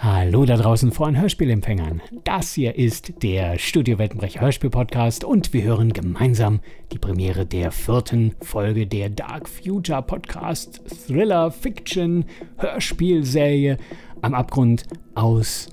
Hallo 0.00 0.44
da 0.44 0.56
draußen 0.56 0.92
vor 0.92 1.06
den 1.08 1.20
Hörspielempfängern. 1.20 2.00
Das 2.22 2.54
hier 2.54 2.76
ist 2.76 3.20
der 3.24 3.58
Studio 3.58 3.98
Weltenbrecher 3.98 4.40
Hörspiel 4.40 4.70
Podcast 4.70 5.24
und 5.24 5.52
wir 5.52 5.64
hören 5.64 5.92
gemeinsam 5.92 6.60
die 6.92 7.00
Premiere 7.00 7.44
der 7.44 7.72
vierten 7.72 8.32
Folge 8.40 8.86
der 8.86 9.10
Dark 9.10 9.48
Future 9.48 10.02
Podcast 10.02 10.80
Thriller 11.04 11.50
Fiction 11.50 12.24
Hörspielserie 12.58 13.76
am 14.22 14.34
Abgrund 14.34 14.84
aus 15.16 15.68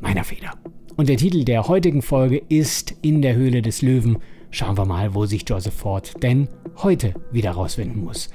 meiner 0.00 0.24
Feder. 0.24 0.50
Und 0.96 1.08
der 1.08 1.16
Titel 1.16 1.42
der 1.44 1.66
heutigen 1.66 2.02
Folge 2.02 2.42
ist 2.50 2.94
In 3.00 3.22
der 3.22 3.36
Höhle 3.36 3.62
des 3.62 3.80
Löwen. 3.80 4.18
Schauen 4.50 4.76
wir 4.76 4.84
mal, 4.84 5.14
wo 5.14 5.24
sich 5.24 5.48
Joseph 5.48 5.72
Ford 5.72 6.22
denn 6.22 6.46
heute 6.82 7.14
wieder 7.30 7.52
rausfinden 7.52 8.04
muss. 8.04 8.28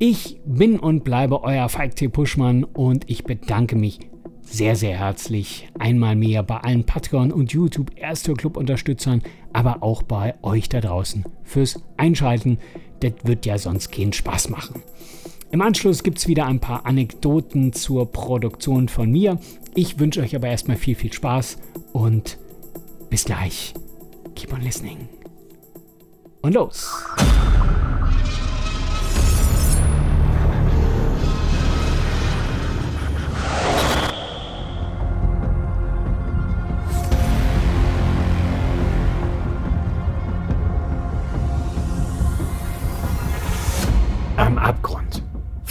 Ich 0.00 0.40
bin 0.44 0.80
und 0.80 1.04
bleibe 1.04 1.44
euer 1.44 1.68
Falk 1.68 1.94
T. 1.94 2.08
Puschmann 2.08 2.64
und 2.64 3.08
ich 3.08 3.22
bedanke 3.22 3.76
mich 3.76 4.00
sehr, 4.42 4.76
sehr 4.76 4.98
herzlich 4.98 5.68
einmal 5.78 6.16
mehr 6.16 6.42
bei 6.42 6.58
allen 6.58 6.84
Patreon 6.84 7.32
und 7.32 7.52
YouTube 7.52 7.92
Erster 7.96 8.34
Club 8.34 8.56
Unterstützern, 8.56 9.22
aber 9.52 9.82
auch 9.82 10.02
bei 10.02 10.34
euch 10.42 10.68
da 10.68 10.80
draußen 10.80 11.24
fürs 11.42 11.82
Einschalten. 11.96 12.58
Das 13.00 13.12
wird 13.24 13.46
ja 13.46 13.58
sonst 13.58 13.90
keinen 13.90 14.12
Spaß 14.12 14.50
machen. 14.50 14.82
Im 15.50 15.60
Anschluss 15.60 16.02
gibt 16.02 16.18
es 16.18 16.28
wieder 16.28 16.46
ein 16.46 16.60
paar 16.60 16.86
Anekdoten 16.86 17.72
zur 17.72 18.10
Produktion 18.10 18.88
von 18.88 19.10
mir. 19.10 19.38
Ich 19.74 19.98
wünsche 19.98 20.20
euch 20.20 20.34
aber 20.34 20.48
erstmal 20.48 20.76
viel, 20.76 20.94
viel 20.94 21.12
Spaß 21.12 21.58
und 21.92 22.38
bis 23.10 23.24
gleich. 23.24 23.74
Keep 24.34 24.54
on 24.54 24.62
listening. 24.62 25.08
Und 26.40 26.54
los! 26.54 27.04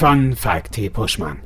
Von 0.01 0.35
Falk 0.35 0.71
T. 0.71 0.89
Puschmann. 0.89 1.37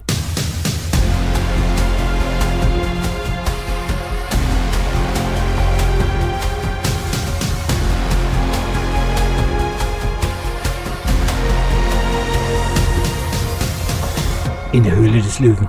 In 14.72 14.84
der 14.84 14.96
Höhle 14.96 15.22
des 15.22 15.40
Löwen. 15.40 15.68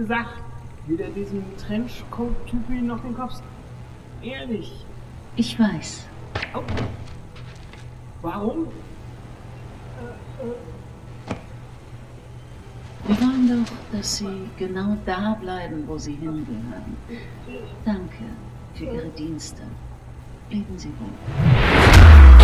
Gesagt. 0.00 0.42
Weder 0.86 1.08
diesem 1.08 1.44
Trenchcoat-Typi 1.58 2.80
noch 2.80 3.00
den 3.00 3.14
Kopf. 3.14 3.34
Ehrlich. 4.22 4.84
Ich 5.36 5.58
weiß. 5.58 6.06
Au. 6.54 6.62
Warum? 8.22 8.66
Wir 13.06 13.20
wollen 13.20 13.64
doch, 13.64 13.72
dass 13.98 14.16
Sie 14.18 14.48
genau 14.58 14.96
da 15.04 15.36
bleiben, 15.40 15.84
wo 15.86 15.98
Sie 15.98 16.14
hingehören. 16.14 16.96
Danke 17.84 18.24
für 18.74 18.84
Ihre 18.84 19.08
Dienste. 19.10 19.62
Leben 20.50 20.78
Sie 20.78 20.88
wohl. 20.88 22.39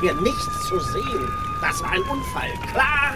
Hier 0.00 0.14
nichts 0.14 0.62
zu 0.68 0.78
sehen. 0.80 1.28
Das 1.60 1.82
war 1.82 1.90
ein 1.90 2.02
Unfall, 2.02 2.50
klar? 2.72 3.14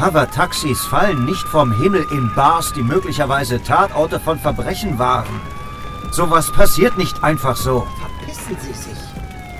Hover-Taxis 0.00 0.84
fallen 0.86 1.24
nicht 1.24 1.46
vom 1.46 1.70
Himmel 1.72 2.06
in 2.10 2.34
Bars, 2.34 2.72
die 2.72 2.82
möglicherweise 2.82 3.62
Tatorte 3.62 4.18
von 4.18 4.38
Verbrechen 4.38 4.98
waren. 4.98 5.40
Sowas 6.10 6.50
passiert 6.50 6.96
nicht 6.98 7.22
einfach 7.22 7.56
so. 7.56 7.86
Verpissen 8.00 8.56
Sie 8.60 8.72
sich. 8.72 8.98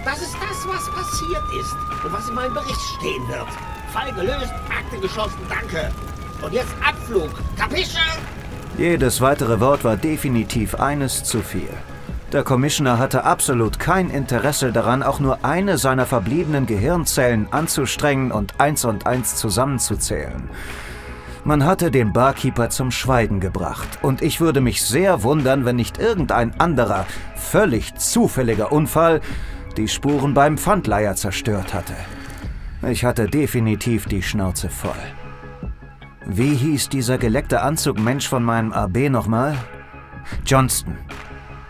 Das 0.04 0.20
ist 0.20 0.34
das, 0.34 0.66
was 0.66 0.90
passiert 0.90 1.42
ist 1.60 1.76
und 2.04 2.12
was 2.12 2.28
in 2.28 2.34
meinem 2.34 2.54
Bericht 2.54 2.80
stehen 2.98 3.28
wird. 3.28 3.46
Fall 3.92 4.12
gelöst, 4.12 4.52
Akte 4.68 4.98
geschlossen, 5.00 5.38
danke. 5.48 5.92
Und 6.42 6.52
jetzt 6.52 6.74
Abflug. 6.84 7.30
Kapische? 7.56 7.98
Jedes 8.78 9.20
weitere 9.20 9.60
Wort 9.60 9.84
war 9.84 9.96
definitiv 9.96 10.74
eines 10.74 11.24
zu 11.24 11.42
viel. 11.42 11.68
Der 12.32 12.44
Commissioner 12.44 12.98
hatte 12.98 13.24
absolut 13.24 13.78
kein 13.78 14.08
Interesse 14.08 14.72
daran, 14.72 15.02
auch 15.02 15.20
nur 15.20 15.44
eine 15.44 15.76
seiner 15.76 16.06
verbliebenen 16.06 16.64
Gehirnzellen 16.64 17.46
anzustrengen 17.52 18.32
und 18.32 18.58
eins 18.58 18.86
und 18.86 19.06
eins 19.06 19.36
zusammenzuzählen. 19.36 20.48
Man 21.44 21.66
hatte 21.66 21.90
den 21.90 22.14
Barkeeper 22.14 22.70
zum 22.70 22.90
Schweigen 22.90 23.38
gebracht, 23.38 23.98
und 24.00 24.22
ich 24.22 24.40
würde 24.40 24.62
mich 24.62 24.82
sehr 24.82 25.22
wundern, 25.24 25.66
wenn 25.66 25.76
nicht 25.76 25.98
irgendein 25.98 26.58
anderer, 26.58 27.04
völlig 27.36 27.96
zufälliger 27.96 28.72
Unfall 28.72 29.20
die 29.76 29.88
Spuren 29.88 30.32
beim 30.32 30.56
Pfandleiher 30.56 31.16
zerstört 31.16 31.74
hatte. 31.74 31.94
Ich 32.88 33.04
hatte 33.04 33.26
definitiv 33.26 34.06
die 34.06 34.22
Schnauze 34.22 34.70
voll. 34.70 34.92
Wie 36.24 36.54
hieß 36.54 36.88
dieser 36.88 37.18
geleckte 37.18 37.60
Anzugmensch 37.60 38.26
von 38.26 38.42
meinem 38.42 38.72
AB 38.72 39.10
nochmal? 39.10 39.54
Johnston. 40.46 40.96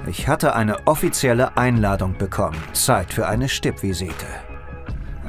Ich 0.07 0.27
hatte 0.27 0.57
eine 0.57 0.87
offizielle 0.89 1.57
Einladung 1.57 2.19
bekommen. 2.19 2.57
Zeit 2.73 3.13
für 3.13 3.29
eine 3.29 3.49
Stippvisite. 3.49 4.27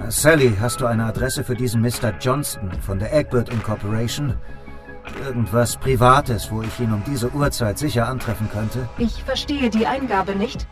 Sally, 0.10 0.54
hast 0.60 0.82
du 0.82 0.88
eine 0.88 1.06
Adresse 1.06 1.44
für 1.44 1.56
diesen 1.56 1.82
Mr. 1.82 2.14
Johnston 2.20 2.72
von 2.82 2.98
der 2.98 3.14
Egbert 3.14 3.50
Incorporation? 3.50 4.34
Irgendwas 5.24 5.78
Privates, 5.78 6.52
wo 6.52 6.64
ich 6.64 6.80
ihn 6.80 6.92
um 6.92 7.04
diese 7.06 7.30
Uhrzeit 7.32 7.78
sicher 7.78 8.08
antreffen 8.08 8.50
könnte? 8.52 8.90
Ich 8.98 9.24
verstehe 9.24 9.70
die 9.70 9.86
Eingabe 9.86 10.36
nicht. 10.36 10.68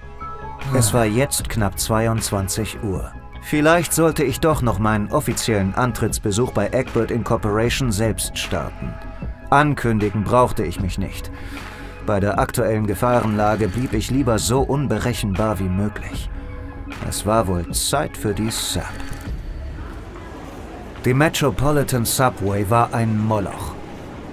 Es 0.75 0.93
war 0.93 1.05
jetzt 1.05 1.47
knapp 1.49 1.79
22 1.79 2.83
Uhr. 2.83 3.11
Vielleicht 3.43 3.93
sollte 3.93 4.23
ich 4.23 4.39
doch 4.39 4.61
noch 4.61 4.79
meinen 4.79 5.11
offiziellen 5.11 5.75
Antrittsbesuch 5.75 6.51
bei 6.51 6.69
Egbert 6.69 7.11
Incorporation 7.11 7.91
selbst 7.91 8.37
starten. 8.37 8.93
Ankündigen 9.49 10.23
brauchte 10.23 10.63
ich 10.63 10.79
mich 10.79 10.97
nicht. 10.97 11.31
Bei 12.05 12.19
der 12.19 12.39
aktuellen 12.39 12.87
Gefahrenlage 12.87 13.67
blieb 13.67 13.93
ich 13.93 14.09
lieber 14.09 14.39
so 14.39 14.61
unberechenbar 14.61 15.59
wie 15.59 15.69
möglich. 15.69 16.29
Es 17.07 17.25
war 17.25 17.47
wohl 17.47 17.69
Zeit 17.71 18.17
für 18.17 18.33
die 18.33 18.49
Sub. 18.49 18.83
Die 21.05 21.13
Metropolitan 21.13 22.05
Subway 22.05 22.69
war 22.69 22.93
ein 22.93 23.17
Moloch. 23.17 23.75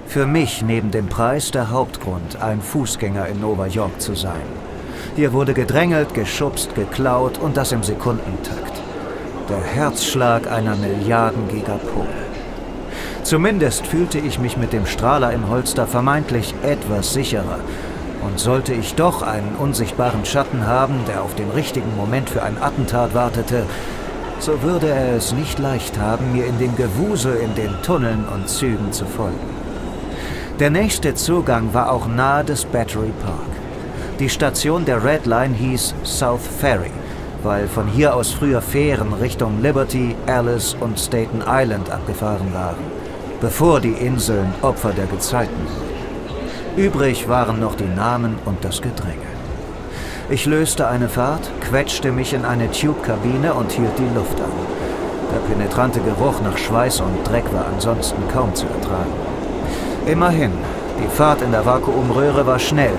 Für 0.06 0.26
mich 0.26 0.62
neben 0.62 0.90
dem 0.90 1.06
Preis 1.06 1.50
der 1.50 1.70
Hauptgrund, 1.70 2.40
ein 2.40 2.62
Fußgänger 2.62 3.26
in 3.26 3.40
Nova 3.40 3.66
York 3.66 4.00
zu 4.00 4.14
sein. 4.14 4.46
Hier 5.16 5.32
wurde 5.32 5.52
gedrängelt, 5.52 6.14
geschubst, 6.14 6.74
geklaut 6.74 7.38
und 7.38 7.56
das 7.56 7.72
im 7.72 7.82
Sekundentakt. 7.82 8.80
Der 9.48 9.62
Herzschlag 9.62 10.50
einer 10.50 10.76
Milliarden 10.76 11.48
Gigapole. 11.48 12.27
Zumindest 13.28 13.86
fühlte 13.86 14.18
ich 14.18 14.38
mich 14.38 14.56
mit 14.56 14.72
dem 14.72 14.86
Strahler 14.86 15.34
im 15.34 15.50
Holster 15.50 15.86
vermeintlich 15.86 16.54
etwas 16.62 17.12
sicherer. 17.12 17.58
Und 18.22 18.40
sollte 18.40 18.72
ich 18.72 18.94
doch 18.94 19.20
einen 19.20 19.54
unsichtbaren 19.58 20.24
Schatten 20.24 20.66
haben, 20.66 20.94
der 21.06 21.22
auf 21.22 21.34
den 21.34 21.50
richtigen 21.50 21.94
Moment 21.94 22.30
für 22.30 22.42
ein 22.42 22.56
Attentat 22.58 23.12
wartete, 23.12 23.64
so 24.40 24.62
würde 24.62 24.88
er 24.88 25.14
es 25.14 25.34
nicht 25.34 25.58
leicht 25.58 25.98
haben, 25.98 26.32
mir 26.32 26.46
in 26.46 26.58
dem 26.58 26.74
Gewusel 26.74 27.36
in 27.36 27.54
den 27.54 27.74
Tunneln 27.82 28.24
und 28.34 28.48
Zügen 28.48 28.92
zu 28.92 29.04
folgen. 29.04 29.36
Der 30.58 30.70
nächste 30.70 31.14
Zugang 31.14 31.74
war 31.74 31.92
auch 31.92 32.06
nahe 32.06 32.44
des 32.44 32.64
Battery 32.64 33.12
Park. 33.22 34.18
Die 34.20 34.30
Station 34.30 34.86
der 34.86 35.04
Red 35.04 35.26
Line 35.26 35.54
hieß 35.54 35.94
South 36.02 36.48
Ferry, 36.60 36.92
weil 37.42 37.68
von 37.68 37.88
hier 37.88 38.16
aus 38.16 38.30
früher 38.30 38.62
Fähren 38.62 39.12
Richtung 39.12 39.60
Liberty, 39.60 40.16
Alice 40.26 40.74
und 40.80 40.98
Staten 40.98 41.42
Island 41.46 41.90
abgefahren 41.90 42.54
waren, 42.54 43.07
bevor 43.40 43.80
die 43.80 43.92
Inseln 43.92 44.52
Opfer 44.62 44.92
der 44.92 45.06
Gezeiten 45.06 45.56
wurden. 45.66 45.88
Übrig 46.76 47.28
waren 47.28 47.60
noch 47.60 47.74
die 47.74 47.84
Namen 47.84 48.36
und 48.44 48.64
das 48.64 48.82
Gedränge. 48.82 49.28
Ich 50.30 50.46
löste 50.46 50.86
eine 50.86 51.08
Fahrt, 51.08 51.50
quetschte 51.60 52.12
mich 52.12 52.34
in 52.34 52.44
eine 52.44 52.70
Tube-Kabine 52.70 53.54
und 53.54 53.72
hielt 53.72 53.98
die 53.98 54.14
Luft 54.14 54.40
an. 54.40 54.52
Der 55.32 55.54
penetrante 55.54 56.00
Geruch 56.00 56.40
nach 56.42 56.58
Schweiß 56.58 57.00
und 57.00 57.26
Dreck 57.26 57.44
war 57.52 57.66
ansonsten 57.72 58.22
kaum 58.32 58.54
zu 58.54 58.66
ertragen. 58.66 59.12
Immerhin, 60.06 60.52
die 61.02 61.08
Fahrt 61.16 61.42
in 61.42 61.52
der 61.52 61.64
Vakuumröhre 61.64 62.46
war 62.46 62.58
schnell 62.58 62.94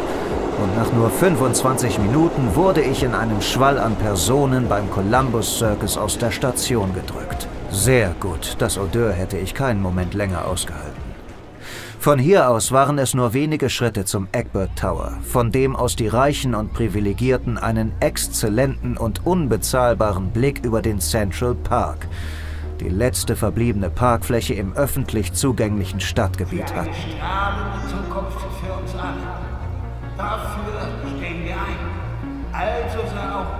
und 0.61 0.75
nach 0.75 0.91
nur 0.91 1.09
25 1.09 1.99
Minuten 1.99 2.55
wurde 2.55 2.81
ich 2.81 3.03
in 3.03 3.15
einem 3.15 3.41
Schwall 3.41 3.77
an 3.77 3.95
Personen 3.95 4.67
beim 4.67 4.89
Columbus 4.91 5.57
Circus 5.57 5.97
aus 5.97 6.17
der 6.17 6.31
Station 6.31 6.93
gedrückt. 6.93 7.47
Sehr 7.71 8.15
gut, 8.19 8.55
das 8.59 8.77
Odeur 8.77 9.11
hätte 9.11 9.37
ich 9.37 9.53
keinen 9.53 9.81
Moment 9.81 10.13
länger 10.13 10.45
ausgehalten. 10.45 11.09
Von 11.99 12.17
hier 12.17 12.49
aus 12.49 12.71
waren 12.71 12.97
es 12.97 13.13
nur 13.13 13.33
wenige 13.33 13.69
Schritte 13.69 14.05
zum 14.05 14.27
Egbert 14.31 14.77
Tower, 14.77 15.17
von 15.21 15.51
dem 15.51 15.75
aus 15.75 15.95
die 15.97 16.07
Reichen 16.07 16.55
und 16.55 16.73
Privilegierten 16.73 17.57
einen 17.57 17.91
exzellenten 17.99 18.97
und 18.97 19.25
unbezahlbaren 19.25 20.31
Blick 20.31 20.63
über 20.63 20.81
den 20.81 20.99
Central 20.99 21.55
Park, 21.55 22.07
die 22.79 22.87
letzte 22.87 23.35
verbliebene 23.35 23.89
Parkfläche 23.89 24.53
im 24.53 24.73
öffentlich 24.73 25.33
zugänglichen 25.33 25.99
Stadtgebiet 25.99 26.73
hatten. 26.73 26.93
Zukunft 27.89 28.39
für 28.39 28.73
uns 28.73 28.95
alle. 28.95 29.17
Dafür 30.17 30.89
stehen 31.17 31.43
wir 31.43 31.53
ein. 31.53 32.53
Also 32.53 32.99
sei 33.13 33.35
auch. 33.35 33.58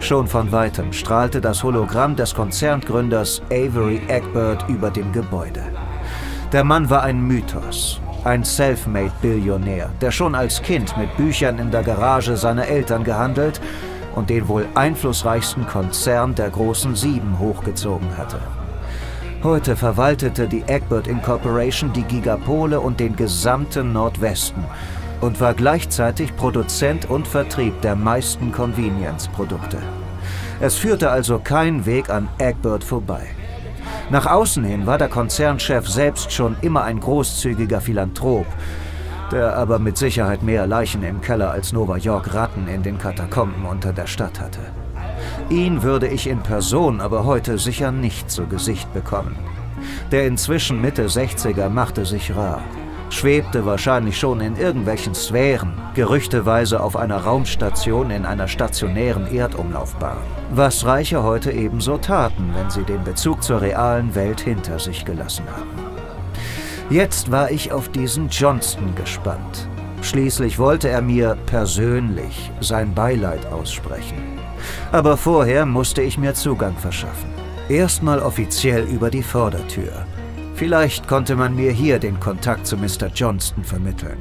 Schon 0.00 0.28
von 0.28 0.52
weitem 0.52 0.92
strahlte 0.92 1.40
das 1.40 1.62
Hologramm 1.62 2.14
des 2.14 2.34
Konzerngründers 2.34 3.42
Avery 3.50 4.00
Egbert 4.08 4.64
über 4.68 4.90
dem 4.90 5.12
Gebäude. 5.12 5.62
Der 6.52 6.64
Mann 6.64 6.88
war 6.88 7.02
ein 7.02 7.20
Mythos, 7.20 8.00
ein 8.24 8.44
Selfmade-Billionär, 8.44 9.90
der 10.00 10.10
schon 10.10 10.34
als 10.34 10.62
Kind 10.62 10.96
mit 10.96 11.14
Büchern 11.16 11.58
in 11.58 11.70
der 11.70 11.82
Garage 11.82 12.36
seiner 12.36 12.66
Eltern 12.66 13.04
gehandelt 13.04 13.60
und 14.14 14.30
den 14.30 14.48
wohl 14.48 14.66
einflussreichsten 14.74 15.66
Konzern 15.66 16.34
der 16.34 16.50
großen 16.50 16.94
Sieben 16.94 17.38
hochgezogen 17.38 18.16
hatte. 18.16 18.38
Heute 19.42 19.76
verwaltete 19.76 20.48
die 20.48 20.62
Egbert 20.66 21.06
Incorporation 21.06 21.92
die 21.92 22.02
Gigapole 22.02 22.80
und 22.80 22.98
den 22.98 23.14
gesamten 23.14 23.92
Nordwesten 23.92 24.64
und 25.20 25.40
war 25.40 25.54
gleichzeitig 25.54 26.36
Produzent 26.36 27.10
und 27.10 27.26
Vertrieb 27.26 27.80
der 27.82 27.96
meisten 27.96 28.52
Convenience-Produkte. 28.52 29.78
Es 30.60 30.76
führte 30.76 31.10
also 31.10 31.38
kein 31.38 31.86
Weg 31.86 32.10
an 32.10 32.28
Egbert 32.38 32.84
vorbei. 32.84 33.26
Nach 34.10 34.26
außen 34.26 34.64
hin 34.64 34.86
war 34.86 34.98
der 34.98 35.08
Konzernchef 35.08 35.88
selbst 35.88 36.32
schon 36.32 36.56
immer 36.62 36.84
ein 36.84 37.00
großzügiger 37.00 37.80
Philanthrop, 37.80 38.46
der 39.30 39.56
aber 39.56 39.78
mit 39.78 39.98
Sicherheit 39.98 40.42
mehr 40.42 40.66
Leichen 40.66 41.02
im 41.02 41.20
Keller 41.20 41.50
als 41.50 41.72
Nova 41.72 41.96
York 41.96 42.32
Ratten 42.34 42.66
in 42.68 42.82
den 42.82 42.98
Katakomben 42.98 43.66
unter 43.66 43.92
der 43.92 44.06
Stadt 44.06 44.40
hatte. 44.40 44.60
Ihn 45.50 45.82
würde 45.82 46.08
ich 46.08 46.26
in 46.26 46.40
Person 46.40 47.00
aber 47.00 47.24
heute 47.24 47.58
sicher 47.58 47.92
nicht 47.92 48.30
zu 48.30 48.46
Gesicht 48.46 48.92
bekommen. 48.94 49.36
Der 50.10 50.26
inzwischen 50.26 50.80
Mitte 50.80 51.06
60er 51.06 51.68
machte 51.68 52.04
sich 52.04 52.34
rar, 52.34 52.62
schwebte 53.10 53.64
wahrscheinlich 53.66 54.18
schon 54.18 54.40
in 54.40 54.56
irgendwelchen 54.56 55.14
Sphären, 55.14 55.72
gerüchteweise 55.94 56.80
auf 56.80 56.96
einer 56.96 57.18
Raumstation 57.18 58.10
in 58.10 58.24
einer 58.24 58.48
stationären 58.48 59.26
Erdumlaufbahn. 59.32 60.18
Was 60.50 60.84
Reiche 60.84 61.22
heute 61.22 61.52
ebenso 61.52 61.98
taten, 61.98 62.52
wenn 62.54 62.70
sie 62.70 62.82
den 62.82 63.04
Bezug 63.04 63.42
zur 63.42 63.60
realen 63.60 64.14
Welt 64.14 64.40
hinter 64.40 64.78
sich 64.78 65.04
gelassen 65.04 65.44
hatten. 65.50 65.88
Jetzt 66.90 67.30
war 67.30 67.50
ich 67.50 67.72
auf 67.72 67.90
diesen 67.90 68.28
Johnston 68.28 68.94
gespannt. 68.94 69.68
Schließlich 70.00 70.58
wollte 70.58 70.88
er 70.88 71.02
mir 71.02 71.36
persönlich 71.46 72.50
sein 72.60 72.94
Beileid 72.94 73.44
aussprechen. 73.52 74.38
Aber 74.92 75.16
vorher 75.16 75.66
musste 75.66 76.02
ich 76.02 76.16
mir 76.16 76.34
Zugang 76.34 76.76
verschaffen. 76.76 77.30
Erstmal 77.68 78.20
offiziell 78.20 78.84
über 78.84 79.10
die 79.10 79.22
Vordertür. 79.22 80.06
Vielleicht 80.58 81.06
konnte 81.06 81.36
man 81.36 81.54
mir 81.54 81.70
hier 81.70 82.00
den 82.00 82.18
Kontakt 82.18 82.66
zu 82.66 82.76
Mr. 82.76 83.06
Johnston 83.14 83.62
vermitteln. 83.62 84.18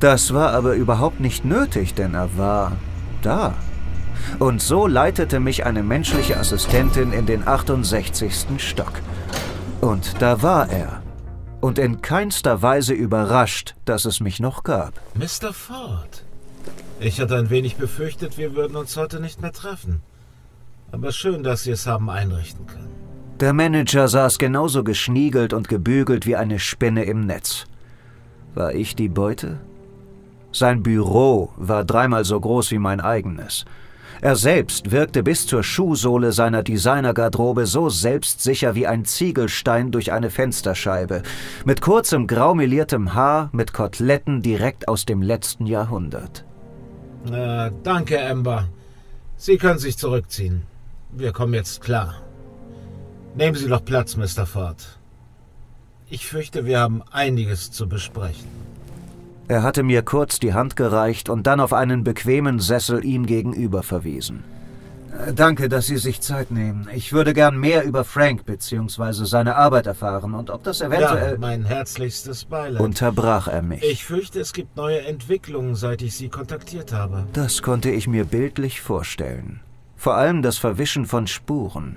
Das 0.00 0.32
war 0.32 0.52
aber 0.54 0.72
überhaupt 0.72 1.20
nicht 1.20 1.44
nötig, 1.44 1.92
denn 1.92 2.14
er 2.14 2.38
war 2.38 2.72
da. 3.20 3.52
Und 4.38 4.62
so 4.62 4.86
leitete 4.86 5.38
mich 5.38 5.66
eine 5.66 5.82
menschliche 5.82 6.38
Assistentin 6.38 7.12
in 7.12 7.26
den 7.26 7.46
68. 7.46 8.46
Stock. 8.56 8.92
Und 9.82 10.22
da 10.22 10.40
war 10.40 10.70
er. 10.70 11.02
Und 11.60 11.78
in 11.78 12.00
keinster 12.00 12.62
Weise 12.62 12.94
überrascht, 12.94 13.74
dass 13.84 14.06
es 14.06 14.20
mich 14.20 14.40
noch 14.40 14.62
gab. 14.62 14.94
Mr. 15.14 15.52
Ford. 15.52 16.24
Ich 17.00 17.20
hatte 17.20 17.36
ein 17.36 17.50
wenig 17.50 17.76
befürchtet, 17.76 18.38
wir 18.38 18.54
würden 18.54 18.76
uns 18.76 18.96
heute 18.96 19.20
nicht 19.20 19.42
mehr 19.42 19.52
treffen. 19.52 20.00
Aber 20.90 21.12
schön, 21.12 21.42
dass 21.42 21.64
Sie 21.64 21.70
es 21.70 21.86
haben 21.86 22.08
einrichten 22.08 22.66
können. 22.66 22.99
Der 23.40 23.54
Manager 23.54 24.06
saß 24.06 24.38
genauso 24.38 24.84
geschniegelt 24.84 25.54
und 25.54 25.66
gebügelt 25.68 26.26
wie 26.26 26.36
eine 26.36 26.58
Spinne 26.58 27.04
im 27.04 27.24
Netz. 27.24 27.64
War 28.54 28.74
ich 28.74 28.94
die 28.94 29.08
Beute? 29.08 29.60
Sein 30.52 30.82
Büro 30.82 31.50
war 31.56 31.84
dreimal 31.84 32.26
so 32.26 32.38
groß 32.38 32.70
wie 32.72 32.78
mein 32.78 33.00
eigenes. 33.00 33.64
Er 34.20 34.36
selbst 34.36 34.90
wirkte 34.90 35.22
bis 35.22 35.46
zur 35.46 35.62
Schuhsohle 35.62 36.32
seiner 36.32 36.62
Designergarderobe 36.62 37.64
so 37.64 37.88
selbstsicher 37.88 38.74
wie 38.74 38.86
ein 38.86 39.06
Ziegelstein 39.06 39.90
durch 39.90 40.12
eine 40.12 40.28
Fensterscheibe, 40.28 41.22
mit 41.64 41.80
kurzem 41.80 42.26
graumeliertem 42.26 43.14
Haar, 43.14 43.48
mit 43.52 43.72
Koteletten 43.72 44.42
direkt 44.42 44.86
aus 44.88 45.06
dem 45.06 45.22
letzten 45.22 45.64
Jahrhundert. 45.64 46.44
Äh, 47.32 47.70
danke, 47.82 48.22
Amber. 48.22 48.68
Sie 49.36 49.56
können 49.56 49.78
sich 49.78 49.96
zurückziehen. 49.96 50.64
Wir 51.12 51.32
kommen 51.32 51.54
jetzt 51.54 51.80
klar. 51.80 52.16
Nehmen 53.34 53.56
Sie 53.56 53.68
doch 53.68 53.84
Platz, 53.84 54.16
Mr. 54.16 54.46
Ford. 54.46 54.98
Ich 56.08 56.26
fürchte, 56.26 56.66
wir 56.66 56.80
haben 56.80 57.02
einiges 57.12 57.70
zu 57.70 57.88
besprechen. 57.88 58.48
Er 59.46 59.62
hatte 59.62 59.82
mir 59.82 60.02
kurz 60.02 60.38
die 60.40 60.54
Hand 60.54 60.76
gereicht 60.76 61.28
und 61.28 61.46
dann 61.46 61.60
auf 61.60 61.72
einen 61.72 62.04
bequemen 62.04 62.58
Sessel 62.60 63.04
ihm 63.04 63.26
gegenüber 63.26 63.82
verwiesen. 63.82 64.44
Äh, 65.26 65.32
Danke, 65.32 65.68
dass 65.68 65.86
Sie 65.86 65.96
sich 65.96 66.20
Zeit 66.20 66.50
nehmen. 66.50 66.88
Ich 66.94 67.12
würde 67.12 67.32
gern 67.34 67.58
mehr 67.58 67.84
über 67.84 68.04
Frank 68.04 68.44
bzw. 68.44 69.24
seine 69.24 69.56
Arbeit 69.56 69.86
erfahren 69.86 70.34
und 70.34 70.50
ob 70.50 70.62
das 70.64 70.80
eventuell... 70.80 71.32
Ja, 71.32 71.38
mein 71.38 71.64
herzlichstes 71.64 72.44
Beileid. 72.44 72.80
Unterbrach 72.80 73.48
er 73.48 73.62
mich. 73.62 73.82
ich 73.82 74.04
fürchte, 74.04 74.40
es 74.40 74.52
gibt 74.52 74.76
neue 74.76 75.00
Entwicklungen, 75.02 75.74
seit 75.74 76.02
ich 76.02 76.14
Sie 76.16 76.28
kontaktiert 76.28 76.92
habe. 76.92 77.26
Das 77.32 77.62
konnte 77.62 77.90
ich 77.90 78.06
mir 78.08 78.24
bildlich 78.24 78.80
vorstellen. 78.80 79.60
Vor 79.96 80.14
allem 80.16 80.42
das 80.42 80.58
Verwischen 80.58 81.06
von 81.06 81.26
Spuren. 81.26 81.96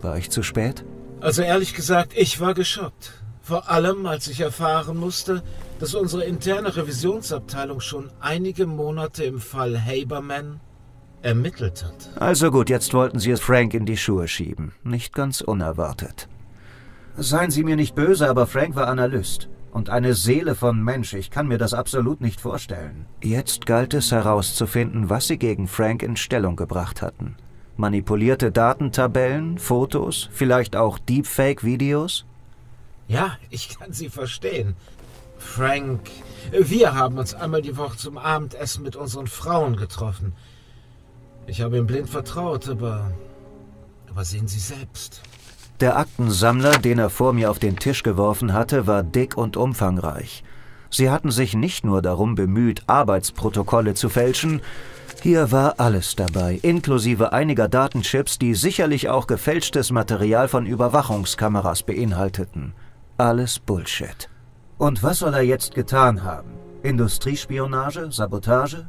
War 0.00 0.18
ich 0.18 0.30
zu 0.30 0.42
spät? 0.42 0.84
Also 1.20 1.42
ehrlich 1.42 1.74
gesagt, 1.74 2.12
ich 2.16 2.40
war 2.40 2.54
geschockt. 2.54 3.12
Vor 3.42 3.70
allem, 3.70 4.06
als 4.06 4.26
ich 4.28 4.40
erfahren 4.40 4.96
musste, 4.96 5.42
dass 5.78 5.94
unsere 5.94 6.24
interne 6.24 6.74
Revisionsabteilung 6.76 7.80
schon 7.80 8.10
einige 8.20 8.66
Monate 8.66 9.24
im 9.24 9.40
Fall 9.40 9.80
Haberman 9.80 10.60
ermittelt 11.22 11.84
hat. 11.84 12.20
Also 12.20 12.50
gut, 12.50 12.70
jetzt 12.70 12.92
wollten 12.92 13.18
Sie 13.18 13.30
es 13.30 13.40
Frank 13.40 13.74
in 13.74 13.86
die 13.86 13.96
Schuhe 13.96 14.28
schieben. 14.28 14.72
Nicht 14.82 15.14
ganz 15.14 15.40
unerwartet. 15.40 16.28
Seien 17.16 17.50
Sie 17.50 17.64
mir 17.64 17.76
nicht 17.76 17.94
böse, 17.94 18.28
aber 18.28 18.46
Frank 18.46 18.76
war 18.76 18.88
Analyst. 18.88 19.48
Und 19.70 19.90
eine 19.90 20.14
Seele 20.14 20.54
von 20.54 20.82
Mensch, 20.82 21.12
ich 21.14 21.30
kann 21.30 21.48
mir 21.48 21.58
das 21.58 21.74
absolut 21.74 22.20
nicht 22.20 22.40
vorstellen. 22.40 23.06
Jetzt 23.22 23.66
galt 23.66 23.94
es 23.94 24.10
herauszufinden, 24.10 25.10
was 25.10 25.26
Sie 25.26 25.38
gegen 25.38 25.68
Frank 25.68 26.02
in 26.02 26.16
Stellung 26.16 26.56
gebracht 26.56 27.02
hatten. 27.02 27.36
Manipulierte 27.76 28.52
Datentabellen, 28.52 29.58
Fotos, 29.58 30.28
vielleicht 30.32 30.76
auch 30.76 30.98
Deepfake-Videos? 30.98 32.24
Ja, 33.06 33.36
ich 33.50 33.78
kann 33.78 33.92
Sie 33.92 34.08
verstehen. 34.08 34.74
Frank, 35.38 36.00
wir 36.50 36.94
haben 36.94 37.18
uns 37.18 37.34
einmal 37.34 37.60
die 37.60 37.76
Woche 37.76 37.98
zum 37.98 38.16
Abendessen 38.16 38.82
mit 38.82 38.96
unseren 38.96 39.26
Frauen 39.26 39.76
getroffen. 39.76 40.32
Ich 41.46 41.60
habe 41.60 41.76
ihm 41.78 41.86
blind 41.86 42.08
vertraut, 42.08 42.68
aber. 42.68 43.12
Aber 44.10 44.24
sehen 44.24 44.48
Sie 44.48 44.58
selbst. 44.58 45.20
Der 45.80 45.98
Aktensammler, 45.98 46.78
den 46.78 46.98
er 46.98 47.10
vor 47.10 47.34
mir 47.34 47.50
auf 47.50 47.58
den 47.58 47.76
Tisch 47.78 48.02
geworfen 48.02 48.54
hatte, 48.54 48.86
war 48.86 49.02
dick 49.02 49.36
und 49.36 49.58
umfangreich. 49.58 50.42
Sie 50.96 51.10
hatten 51.10 51.30
sich 51.30 51.52
nicht 51.52 51.84
nur 51.84 52.00
darum 52.00 52.36
bemüht, 52.36 52.84
Arbeitsprotokolle 52.86 53.92
zu 53.92 54.08
fälschen, 54.08 54.62
hier 55.22 55.52
war 55.52 55.74
alles 55.78 56.16
dabei, 56.16 56.58
inklusive 56.62 57.34
einiger 57.34 57.68
Datenchips, 57.68 58.38
die 58.38 58.54
sicherlich 58.54 59.10
auch 59.10 59.26
gefälschtes 59.26 59.90
Material 59.90 60.48
von 60.48 60.64
Überwachungskameras 60.64 61.82
beinhalteten. 61.82 62.72
Alles 63.18 63.58
Bullshit. 63.58 64.30
Und 64.78 65.02
was 65.02 65.18
soll 65.18 65.34
er 65.34 65.42
jetzt 65.42 65.74
getan 65.74 66.24
haben? 66.24 66.48
Industriespionage? 66.82 68.10
Sabotage? 68.10 68.86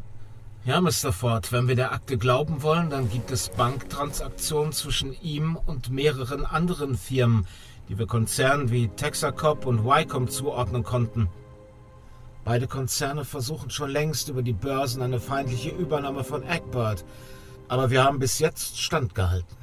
Ja, 0.63 0.79
Mr. 0.79 1.11
Ford, 1.11 1.51
wenn 1.51 1.67
wir 1.67 1.75
der 1.75 1.91
Akte 1.91 2.17
glauben 2.17 2.63
wollen, 2.63 2.89
dann 2.89 3.09
gibt 3.09 3.31
es 3.31 3.49
Banktransaktionen 3.49 4.71
zwischen 4.71 5.11
ihm 5.21 5.57
und 5.57 5.89
mehreren 5.89 6.45
anderen 6.45 6.95
Firmen, 6.95 7.45
die 7.89 7.99
wir 7.99 8.07
Konzernen 8.07 8.71
wie 8.71 8.87
Texacop 8.87 9.65
und 9.65 9.83
Wycom 9.83 10.29
zuordnen 10.29 10.83
konnten. 10.83 11.27
Beide 12.47 12.65
Konzerne 12.65 13.25
versuchen 13.25 13.69
schon 13.71 13.89
längst 13.89 14.29
über 14.29 14.41
die 14.41 14.53
Börsen 14.53 15.01
eine 15.01 15.19
feindliche 15.19 15.69
Übernahme 15.69 16.23
von 16.23 16.47
Egbert, 16.47 17.03
aber 17.67 17.89
wir 17.89 18.05
haben 18.05 18.19
bis 18.19 18.39
jetzt 18.39 18.79
standgehalten. 18.79 19.57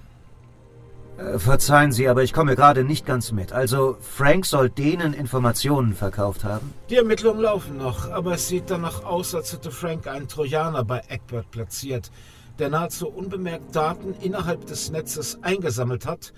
Äh, 1.17 1.39
verzeihen 1.39 1.93
Sie, 1.93 2.07
aber 2.09 2.23
ich 2.23 2.35
komme 2.35 2.57
gerade 2.57 2.85
nicht 2.85 3.07
ganz 3.07 3.33
mit. 3.33 3.55
Also, 3.55 3.97
Frank 4.03 4.45
soll 4.45 4.69
denen 4.69 5.15
Informationen 5.15 5.95
verkauft 5.95 6.45
haben? 6.45 6.75
Die 6.91 6.97
Ermittlungen 6.97 7.41
laufen 7.41 7.79
noch, 7.79 8.11
aber 8.11 8.35
es 8.35 8.49
sieht 8.49 8.69
danach 8.69 9.03
aus, 9.03 9.35
als 9.35 9.55
hätte 9.55 9.71
Frank 9.71 10.07
einen 10.07 10.29
Trojaner 10.29 10.85
bei 10.85 11.01
Egbert 11.09 11.51
platziert, 11.51 12.11
der 12.59 12.69
nahezu 12.69 13.09
unbemerkt 13.09 13.75
Daten 13.75 14.13
innerhalb 14.21 14.67
des 14.67 14.91
Netzes 14.91 15.39
eingesammelt 15.41 16.05
hat 16.05 16.35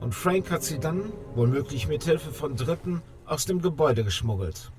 und 0.00 0.14
Frank 0.14 0.50
hat 0.50 0.62
sie 0.62 0.78
dann, 0.78 1.12
womöglich 1.34 1.88
mit 1.88 2.04
Hilfe 2.04 2.32
von 2.32 2.56
Dritten, 2.56 3.02
aus 3.26 3.44
dem 3.44 3.60
Gebäude 3.60 4.02
geschmuggelt. 4.02 4.72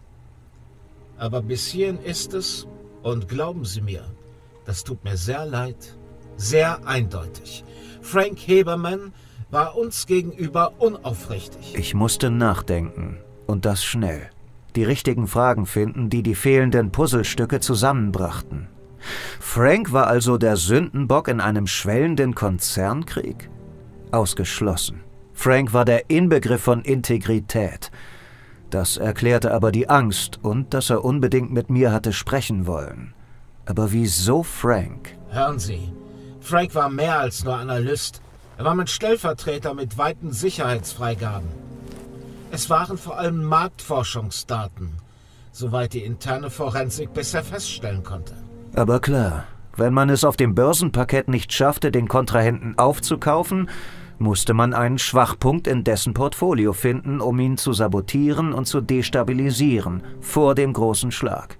Aber 1.17 1.41
bis 1.41 1.67
hierhin 1.67 1.99
ist 1.99 2.33
es, 2.33 2.67
und 3.03 3.27
glauben 3.27 3.65
Sie 3.65 3.81
mir, 3.81 4.03
das 4.65 4.83
tut 4.83 5.03
mir 5.03 5.15
sehr 5.15 5.45
leid, 5.45 5.97
sehr 6.37 6.85
eindeutig. 6.87 7.63
Frank 8.01 8.39
Heberman 8.39 9.13
war 9.51 9.77
uns 9.77 10.05
gegenüber 10.07 10.73
unaufrichtig. 10.79 11.75
Ich 11.77 11.93
musste 11.93 12.29
nachdenken. 12.29 13.19
Und 13.45 13.65
das 13.65 13.83
schnell. 13.83 14.29
Die 14.75 14.83
richtigen 14.83 15.27
Fragen 15.27 15.65
finden, 15.65 16.09
die 16.09 16.23
die 16.23 16.35
fehlenden 16.35 16.91
Puzzlestücke 16.91 17.59
zusammenbrachten. 17.59 18.67
Frank 19.39 19.93
war 19.93 20.07
also 20.07 20.37
der 20.37 20.57
Sündenbock 20.57 21.27
in 21.27 21.39
einem 21.39 21.67
schwellenden 21.67 22.35
Konzernkrieg? 22.35 23.49
Ausgeschlossen. 24.11 25.01
Frank 25.33 25.73
war 25.73 25.85
der 25.85 26.09
Inbegriff 26.09 26.61
von 26.61 26.81
Integrität. 26.81 27.91
Das 28.75 28.97
erklärte 28.97 29.53
aber 29.53 29.71
die 29.71 29.87
Angst 29.87 30.39
und 30.41 30.73
dass 30.73 30.89
er 30.89 31.05
unbedingt 31.05 31.49
mit 31.49 31.69
mir 31.69 31.93
hatte 31.93 32.11
sprechen 32.11 32.67
wollen. 32.67 33.13
Aber 33.65 33.93
wieso 33.93 34.43
Frank? 34.43 35.15
Hören 35.29 35.59
Sie, 35.59 35.93
Frank 36.41 36.75
war 36.75 36.89
mehr 36.89 37.17
als 37.17 37.45
nur 37.45 37.55
Analyst. 37.55 38.21
Er 38.57 38.65
war 38.65 38.75
mein 38.75 38.87
Stellvertreter 38.87 39.73
mit 39.73 39.97
weiten 39.97 40.33
Sicherheitsfreigaben. 40.33 41.47
Es 42.51 42.69
waren 42.69 42.97
vor 42.97 43.17
allem 43.17 43.45
Marktforschungsdaten, 43.45 44.89
soweit 45.53 45.93
die 45.93 46.03
interne 46.03 46.49
Forensik 46.49 47.13
bisher 47.13 47.45
feststellen 47.45 48.03
konnte. 48.03 48.33
Aber 48.75 48.99
klar, 48.99 49.45
wenn 49.77 49.93
man 49.93 50.09
es 50.09 50.25
auf 50.25 50.35
dem 50.35 50.53
Börsenparkett 50.53 51.29
nicht 51.29 51.53
schaffte, 51.53 51.93
den 51.93 52.09
Kontrahenten 52.09 52.77
aufzukaufen, 52.77 53.69
musste 54.17 54.53
man 54.53 54.73
einen 54.73 54.97
Schwachpunkt 54.97 55.67
in 55.67 55.83
dessen 55.83 56.13
Portfolio 56.13 56.73
finden, 56.73 57.21
um 57.21 57.39
ihn 57.39 57.57
zu 57.57 57.73
sabotieren 57.73 58.53
und 58.53 58.65
zu 58.65 58.81
destabilisieren 58.81 60.03
vor 60.21 60.55
dem 60.55 60.73
großen 60.73 61.11
Schlag. 61.11 61.57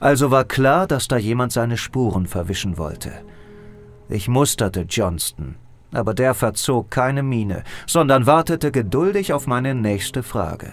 Also 0.00 0.30
war 0.30 0.44
klar, 0.44 0.86
dass 0.86 1.08
da 1.08 1.16
jemand 1.16 1.52
seine 1.52 1.76
Spuren 1.76 2.26
verwischen 2.26 2.78
wollte. 2.78 3.12
Ich 4.08 4.28
musterte 4.28 4.82
Johnston, 4.82 5.56
aber 5.92 6.14
der 6.14 6.34
verzog 6.34 6.90
keine 6.90 7.22
Miene, 7.22 7.64
sondern 7.86 8.26
wartete 8.26 8.70
geduldig 8.70 9.32
auf 9.32 9.46
meine 9.46 9.74
nächste 9.74 10.22
Frage. 10.22 10.72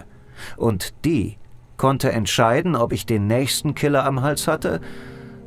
Und 0.57 0.93
die 1.05 1.37
konnte 1.77 2.11
entscheiden, 2.11 2.75
ob 2.75 2.93
ich 2.93 3.05
den 3.05 3.27
nächsten 3.27 3.73
Killer 3.73 4.05
am 4.05 4.21
Hals 4.21 4.47
hatte 4.47 4.81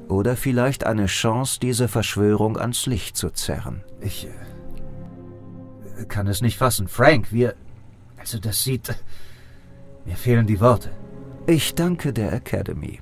oder 0.09 0.37
vielleicht 0.37 0.85
eine 0.85 1.07
Chance, 1.07 1.59
diese 1.61 1.89
Verschwörung 1.89 2.59
ans 2.59 2.87
Licht 2.87 3.17
zu 3.17 3.31
zerren. 3.31 3.83
Ich 4.01 4.27
äh, 4.27 4.54
kann 6.09 6.27
es 6.27 6.41
nicht 6.41 6.59
fassen. 6.59 6.89
Frank, 6.89 7.33
wir... 7.33 7.55
Also 8.19 8.39
das 8.39 8.63
sieht... 8.63 8.95
Mir 10.05 10.17
fehlen 10.17 10.47
die 10.47 10.61
Worte. 10.61 10.91
Ich 11.47 11.75
danke 11.75 12.13
der 12.13 12.33
Academy. 12.33 13.01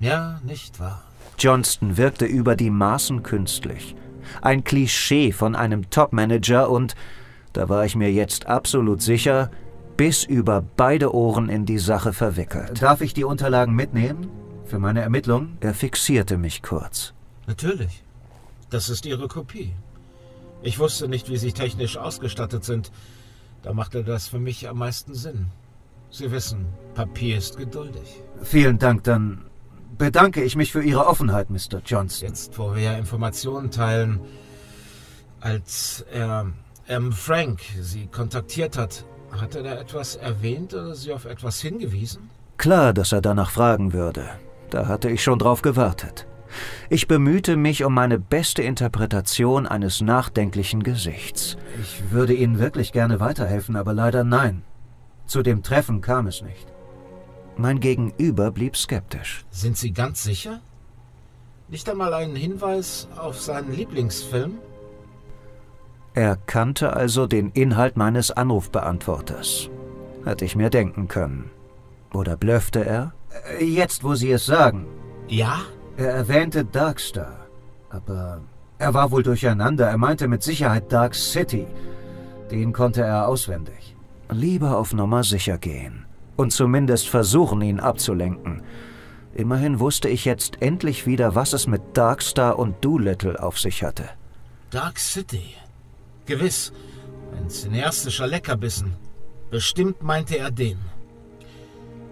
Ja, 0.00 0.40
nicht 0.44 0.80
wahr? 0.80 1.02
Johnston 1.38 1.96
wirkte 1.96 2.26
über 2.26 2.56
die 2.56 2.70
Maßen 2.70 3.22
künstlich. 3.22 3.94
Ein 4.42 4.64
Klischee 4.64 5.32
von 5.32 5.54
einem 5.54 5.90
Topmanager 5.90 6.70
und, 6.70 6.94
da 7.52 7.68
war 7.68 7.84
ich 7.84 7.96
mir 7.96 8.12
jetzt 8.12 8.46
absolut 8.46 9.02
sicher, 9.02 9.50
bis 9.96 10.24
über 10.24 10.62
beide 10.76 11.14
Ohren 11.14 11.48
in 11.48 11.66
die 11.66 11.78
Sache 11.78 12.12
verwickelt. 12.12 12.82
Darf 12.82 13.00
ich 13.00 13.12
die 13.14 13.24
Unterlagen 13.24 13.74
mitnehmen? 13.74 14.28
Für 14.64 14.78
meine 14.78 15.02
Ermittlungen? 15.02 15.58
Er 15.60 15.74
fixierte 15.74 16.38
mich 16.38 16.62
kurz. 16.62 17.12
Natürlich. 17.46 18.02
Das 18.70 18.88
ist 18.88 19.04
Ihre 19.04 19.28
Kopie. 19.28 19.74
Ich 20.62 20.78
wusste 20.78 21.08
nicht, 21.08 21.28
wie 21.30 21.36
Sie 21.36 21.52
technisch 21.52 21.96
ausgestattet 21.96 22.64
sind. 22.64 22.90
Da 23.62 23.72
machte 23.72 24.04
das 24.04 24.28
für 24.28 24.38
mich 24.38 24.68
am 24.68 24.78
meisten 24.78 25.14
Sinn. 25.14 25.46
Sie 26.10 26.30
wissen, 26.30 26.66
Papier 26.94 27.38
ist 27.38 27.56
geduldig. 27.56 28.22
Vielen 28.42 28.78
Dank, 28.78 29.04
dann 29.04 29.44
bedanke 29.96 30.42
ich 30.42 30.56
mich 30.56 30.72
für 30.72 30.82
Ihre 30.82 31.06
Offenheit, 31.06 31.50
Mr. 31.50 31.80
Johnson. 31.84 32.28
Jetzt, 32.28 32.58
wo 32.58 32.74
wir 32.74 32.96
Informationen 32.96 33.70
teilen, 33.70 34.20
als 35.40 36.04
er 36.12 36.52
ähm, 36.88 37.12
Frank 37.12 37.60
Sie 37.80 38.06
kontaktiert 38.06 38.76
hat, 38.76 39.04
hat 39.30 39.54
er 39.54 39.62
da 39.62 39.74
etwas 39.74 40.16
erwähnt 40.16 40.74
oder 40.74 40.94
Sie 40.94 41.12
auf 41.12 41.24
etwas 41.24 41.60
hingewiesen? 41.60 42.30
Klar, 42.56 42.92
dass 42.92 43.12
er 43.12 43.20
danach 43.20 43.50
fragen 43.50 43.92
würde. 43.92 44.28
Da 44.70 44.86
hatte 44.86 45.08
ich 45.08 45.22
schon 45.22 45.38
drauf 45.38 45.62
gewartet. 45.62 46.26
Ich 46.88 47.08
bemühte 47.08 47.56
mich 47.56 47.84
um 47.84 47.94
meine 47.94 48.18
beste 48.18 48.62
Interpretation 48.62 49.66
eines 49.66 50.00
nachdenklichen 50.00 50.82
Gesichts. 50.82 51.56
Ich 51.80 52.10
würde 52.10 52.34
Ihnen 52.34 52.58
wirklich 52.58 52.92
gerne 52.92 53.20
weiterhelfen, 53.20 53.76
aber 53.76 53.92
leider 53.92 54.24
nein. 54.24 54.62
Zu 55.26 55.42
dem 55.42 55.62
Treffen 55.62 56.00
kam 56.00 56.26
es 56.26 56.42
nicht. 56.42 56.66
Mein 57.56 57.80
Gegenüber 57.80 58.50
blieb 58.50 58.76
skeptisch. 58.76 59.44
Sind 59.50 59.76
Sie 59.76 59.92
ganz 59.92 60.22
sicher? 60.24 60.60
Nicht 61.68 61.88
einmal 61.88 62.14
einen 62.14 62.34
Hinweis 62.34 63.06
auf 63.16 63.40
seinen 63.40 63.72
Lieblingsfilm? 63.72 64.58
Er 66.14 66.36
kannte 66.46 66.94
also 66.94 67.26
den 67.26 67.50
Inhalt 67.50 67.96
meines 67.96 68.32
Anrufbeantworters. 68.32 69.70
Hätte 70.24 70.44
ich 70.44 70.56
mir 70.56 70.70
denken 70.70 71.06
können. 71.06 71.50
Oder 72.12 72.36
blöffte 72.36 72.84
er? 72.84 73.12
Äh, 73.58 73.64
jetzt, 73.64 74.02
wo 74.02 74.14
Sie 74.14 74.32
es 74.32 74.46
sagen. 74.46 74.86
Ja? 75.28 75.60
Er 75.96 76.10
erwähnte 76.10 76.64
Darkstar. 76.64 77.46
Aber 77.90 78.40
er 78.78 78.94
war 78.94 79.10
wohl 79.10 79.22
durcheinander. 79.22 79.88
Er 79.88 79.98
meinte 79.98 80.28
mit 80.28 80.42
Sicherheit 80.42 80.90
Dark 80.92 81.14
City. 81.14 81.66
Den 82.50 82.72
konnte 82.72 83.02
er 83.02 83.28
auswendig. 83.28 83.96
Lieber 84.30 84.76
auf 84.78 84.92
Nummer 84.92 85.24
sicher 85.24 85.58
gehen 85.58 86.06
und 86.40 86.52
zumindest 86.52 87.08
versuchen, 87.08 87.60
ihn 87.60 87.80
abzulenken. 87.80 88.62
Immerhin 89.34 89.78
wusste 89.78 90.08
ich 90.08 90.24
jetzt 90.24 90.62
endlich 90.62 91.06
wieder, 91.06 91.34
was 91.34 91.52
es 91.52 91.66
mit 91.66 91.82
Darkstar 91.92 92.58
und 92.58 92.82
Doolittle 92.82 93.40
auf 93.42 93.58
sich 93.58 93.82
hatte. 93.82 94.08
Dark 94.70 94.98
City. 94.98 95.54
Gewiss. 96.26 96.72
Ein 97.36 97.50
cineastischer 97.50 98.26
Leckerbissen. 98.26 98.94
Bestimmt 99.50 100.02
meinte 100.02 100.38
er 100.38 100.50
den. 100.50 100.78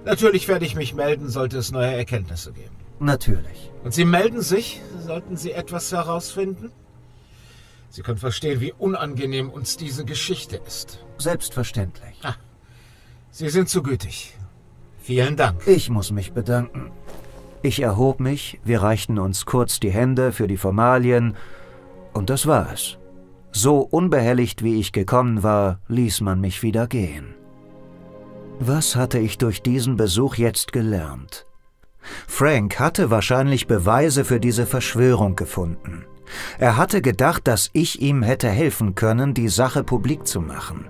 Natürlich 0.04 0.46
werde 0.46 0.66
ich 0.66 0.76
mich 0.76 0.94
melden, 0.94 1.28
sollte 1.28 1.58
es 1.58 1.72
neue 1.72 1.94
Erkenntnisse 1.94 2.52
geben. 2.52 2.76
Natürlich. 3.00 3.70
Und 3.84 3.94
Sie 3.94 4.04
melden 4.04 4.42
sich, 4.42 4.80
sollten 5.04 5.36
Sie 5.36 5.52
etwas 5.52 5.92
herausfinden? 5.92 6.72
Sie 7.90 8.02
können 8.02 8.18
verstehen, 8.18 8.60
wie 8.60 8.72
unangenehm 8.72 9.50
uns 9.50 9.76
diese 9.76 10.04
Geschichte 10.04 10.60
ist. 10.66 11.04
Selbstverständlich. 11.18 12.18
Ah, 12.22 12.34
Sie 13.30 13.48
sind 13.48 13.68
zu 13.68 13.82
gütig. 13.82 14.36
Vielen 15.00 15.36
Dank. 15.36 15.66
Ich 15.66 15.88
muss 15.88 16.10
mich 16.10 16.32
bedanken. 16.32 16.90
Ich 17.62 17.80
erhob 17.80 18.20
mich, 18.20 18.60
wir 18.64 18.82
reichten 18.82 19.18
uns 19.18 19.46
kurz 19.46 19.80
die 19.80 19.90
Hände 19.90 20.32
für 20.32 20.46
die 20.46 20.56
Formalien, 20.56 21.34
und 22.12 22.30
das 22.30 22.46
war 22.46 22.72
es. 22.72 22.98
So 23.52 23.78
unbehelligt 23.80 24.62
wie 24.62 24.78
ich 24.78 24.92
gekommen 24.92 25.42
war, 25.42 25.80
ließ 25.88 26.20
man 26.20 26.40
mich 26.40 26.62
wieder 26.62 26.86
gehen. 26.86 27.34
Was 28.60 28.96
hatte 28.96 29.18
ich 29.18 29.38
durch 29.38 29.62
diesen 29.62 29.96
Besuch 29.96 30.36
jetzt 30.36 30.72
gelernt? 30.72 31.47
Frank 32.26 32.78
hatte 32.78 33.10
wahrscheinlich 33.10 33.66
Beweise 33.66 34.24
für 34.24 34.40
diese 34.40 34.66
Verschwörung 34.66 35.36
gefunden. 35.36 36.04
Er 36.58 36.76
hatte 36.76 37.00
gedacht, 37.02 37.46
dass 37.48 37.70
ich 37.72 38.02
ihm 38.02 38.22
hätte 38.22 38.48
helfen 38.48 38.94
können, 38.94 39.34
die 39.34 39.48
Sache 39.48 39.84
publik 39.84 40.26
zu 40.26 40.40
machen. 40.40 40.86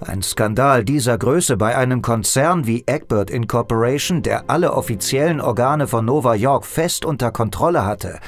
Ein 0.00 0.22
Skandal 0.22 0.84
dieser 0.84 1.16
Größe 1.16 1.56
bei 1.56 1.74
einem 1.74 2.02
Konzern 2.02 2.66
wie 2.66 2.84
Egbert 2.86 3.30
Incorporation, 3.30 4.22
der 4.22 4.50
alle 4.50 4.74
offiziellen 4.74 5.40
Organe 5.40 5.86
von 5.86 6.04
Nova 6.04 6.34
York 6.34 6.66
fest 6.66 7.06
unter 7.06 7.30
Kontrolle 7.30 7.86
hatte, 7.86 8.20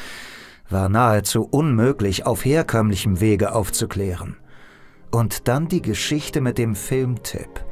war 0.71 0.89
nahezu 0.89 1.47
unmöglich 1.51 2.25
auf 2.25 2.45
herkömmlichem 2.45 3.21
Wege 3.21 3.55
aufzuklären. 3.55 4.37
Und 5.11 5.49
dann 5.49 5.69
die 5.69 5.83
Geschichte 5.83 6.41
mit 6.41 6.57
dem 6.59 6.75
Filmtipp. 6.75 7.65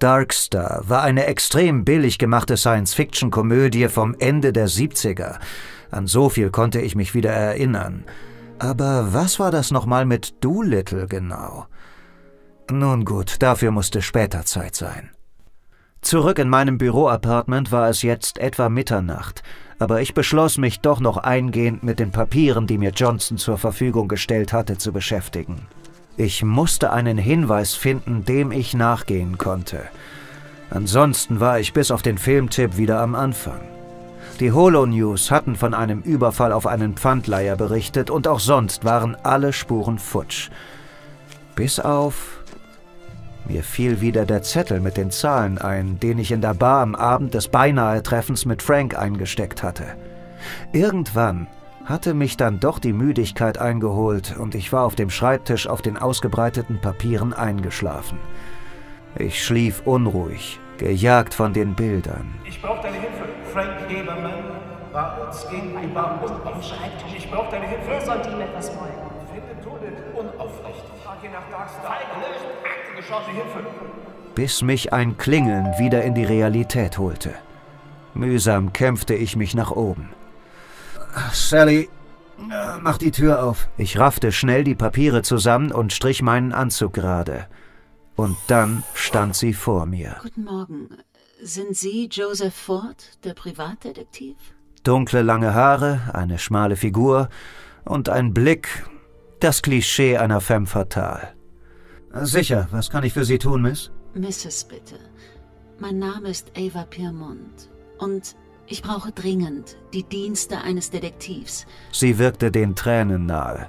Darkstar 0.00 0.82
war 0.88 1.02
eine 1.02 1.26
extrem 1.26 1.84
billig 1.84 2.18
gemachte 2.18 2.56
Science-Fiction-Komödie 2.56 3.88
vom 3.88 4.16
Ende 4.18 4.52
der 4.52 4.68
70er. 4.68 5.38
An 5.90 6.06
so 6.06 6.28
viel 6.28 6.50
konnte 6.50 6.80
ich 6.80 6.96
mich 6.96 7.14
wieder 7.14 7.30
erinnern. 7.30 8.04
Aber 8.58 9.12
was 9.12 9.38
war 9.38 9.50
das 9.50 9.70
nochmal 9.70 10.06
mit 10.06 10.42
Doolittle 10.42 11.06
genau? 11.06 11.66
Nun 12.70 13.04
gut, 13.04 13.36
dafür 13.40 13.70
musste 13.70 14.00
später 14.00 14.44
Zeit 14.44 14.74
sein. 14.74 15.10
Zurück 16.00 16.38
in 16.38 16.48
meinem 16.48 16.78
Büroapartment 16.78 17.70
war 17.70 17.90
es 17.90 18.00
jetzt 18.02 18.38
etwa 18.38 18.70
Mitternacht, 18.70 19.42
aber 19.78 20.00
ich 20.00 20.14
beschloss 20.14 20.56
mich 20.56 20.80
doch 20.80 21.00
noch 21.00 21.18
eingehend 21.18 21.82
mit 21.82 21.98
den 21.98 22.10
Papieren, 22.10 22.66
die 22.66 22.78
mir 22.78 22.90
Johnson 22.90 23.36
zur 23.36 23.58
Verfügung 23.58 24.08
gestellt 24.08 24.52
hatte, 24.54 24.78
zu 24.78 24.92
beschäftigen. 24.92 25.66
Ich 26.20 26.44
musste 26.44 26.92
einen 26.92 27.16
Hinweis 27.16 27.74
finden, 27.74 28.26
dem 28.26 28.52
ich 28.52 28.74
nachgehen 28.74 29.38
konnte. 29.38 29.84
Ansonsten 30.68 31.40
war 31.40 31.58
ich 31.58 31.72
bis 31.72 31.90
auf 31.90 32.02
den 32.02 32.18
Filmtipp 32.18 32.76
wieder 32.76 33.00
am 33.00 33.14
Anfang. 33.14 33.62
Die 34.38 34.52
Holo 34.52 34.84
News 34.84 35.30
hatten 35.30 35.56
von 35.56 35.72
einem 35.72 36.02
Überfall 36.02 36.52
auf 36.52 36.66
einen 36.66 36.92
Pfandleiher 36.92 37.56
berichtet 37.56 38.10
und 38.10 38.28
auch 38.28 38.38
sonst 38.38 38.84
waren 38.84 39.16
alle 39.22 39.54
Spuren 39.54 39.98
futsch. 39.98 40.50
Bis 41.56 41.80
auf 41.80 42.42
mir 43.48 43.62
fiel 43.62 44.02
wieder 44.02 44.26
der 44.26 44.42
Zettel 44.42 44.80
mit 44.80 44.98
den 44.98 45.10
Zahlen 45.10 45.56
ein, 45.56 46.00
den 46.00 46.18
ich 46.18 46.32
in 46.32 46.42
der 46.42 46.52
Bar 46.52 46.82
am 46.82 46.94
Abend 46.94 47.32
des 47.32 47.48
beinahe 47.48 48.02
Treffens 48.02 48.44
mit 48.44 48.60
Frank 48.60 48.94
eingesteckt 48.94 49.62
hatte. 49.62 49.86
Irgendwann 50.74 51.46
hatte 51.90 52.14
mich 52.14 52.36
dann 52.36 52.60
doch 52.60 52.78
die 52.78 52.92
Müdigkeit 52.92 53.58
eingeholt 53.58 54.36
und 54.38 54.54
ich 54.54 54.72
war 54.72 54.84
auf 54.84 54.94
dem 54.94 55.10
Schreibtisch 55.10 55.66
auf 55.66 55.82
den 55.82 55.98
ausgebreiteten 55.98 56.80
Papieren 56.80 57.32
eingeschlafen. 57.32 58.18
Ich 59.18 59.44
schlief 59.44 59.82
unruhig, 59.84 60.60
gejagt 60.78 61.34
von 61.34 61.52
den 61.52 61.74
Bildern. 61.74 62.32
Ich 62.44 62.62
brauche 62.62 62.80
deine 62.82 62.96
Hilfe. 62.96 63.24
Frank 63.52 63.72
Hebermann 63.88 64.44
war 64.92 65.26
uns 65.26 65.46
gegenüber 65.50 66.20
und 66.22 66.46
auf 66.46 66.64
Schreibtisch. 66.64 67.16
Ich 67.18 67.30
brauche 67.30 67.50
deine 67.50 67.66
Hilfe. 67.66 67.84
Wer 67.88 68.00
sollte 68.00 68.30
ihm 68.30 68.40
etwas 68.40 68.68
wollen? 68.78 68.92
Finde 69.32 69.50
unaufrecht. 70.14 70.84
Frage 71.04 71.28
nach 71.32 71.50
Darkstar. 71.50 71.90
Aktengeschosse 71.90 73.30
Hilfe. 73.32 73.66
bis 74.34 74.62
mich 74.62 74.92
ein 74.92 75.18
Klingeln 75.18 75.66
wieder 75.78 76.02
in 76.02 76.14
die 76.14 76.24
Realität 76.24 76.98
holte. 76.98 77.34
Mühsam 78.14 78.72
kämpfte 78.72 79.14
ich 79.14 79.34
mich 79.34 79.54
nach 79.54 79.72
oben. 79.72 80.10
Sally, 81.32 81.88
äh, 82.38 82.78
mach 82.80 82.98
die 82.98 83.10
Tür 83.10 83.42
auf. 83.44 83.68
Ich 83.76 83.98
raffte 83.98 84.32
schnell 84.32 84.64
die 84.64 84.74
Papiere 84.74 85.22
zusammen 85.22 85.72
und 85.72 85.92
strich 85.92 86.22
meinen 86.22 86.52
Anzug 86.52 86.92
gerade. 86.92 87.46
Und 88.16 88.36
dann 88.48 88.82
stand 88.94 89.36
sie 89.36 89.54
vor 89.54 89.86
mir. 89.86 90.16
Guten 90.22 90.44
Morgen. 90.44 90.88
Sind 91.42 91.74
Sie 91.74 92.08
Joseph 92.10 92.54
Ford, 92.54 93.18
der 93.24 93.32
Privatdetektiv? 93.32 94.36
Dunkle 94.82 95.22
lange 95.22 95.54
Haare, 95.54 96.10
eine 96.12 96.38
schmale 96.38 96.76
Figur 96.76 97.28
und 97.84 98.08
ein 98.08 98.34
Blick, 98.34 98.68
das 99.40 99.62
Klischee 99.62 100.18
einer 100.18 100.40
femme 100.40 100.66
fatale. 100.66 101.34
Sicher, 102.12 102.68
was 102.72 102.90
kann 102.90 103.04
ich 103.04 103.14
für 103.14 103.24
Sie 103.24 103.38
tun, 103.38 103.62
Miss? 103.62 103.90
Mrs. 104.14 104.64
bitte. 104.64 104.96
Mein 105.78 105.98
Name 105.98 106.28
ist 106.28 106.52
Ava 106.56 106.84
Piermont. 106.84 107.70
Und 107.98 108.36
ich 108.70 108.82
brauche 108.82 109.12
dringend 109.12 109.76
die 109.92 110.04
Dienste 110.04 110.62
eines 110.62 110.90
Detektivs. 110.90 111.66
Sie 111.92 112.18
wirkte 112.18 112.50
den 112.50 112.74
Tränen 112.76 113.26
nahe. 113.26 113.68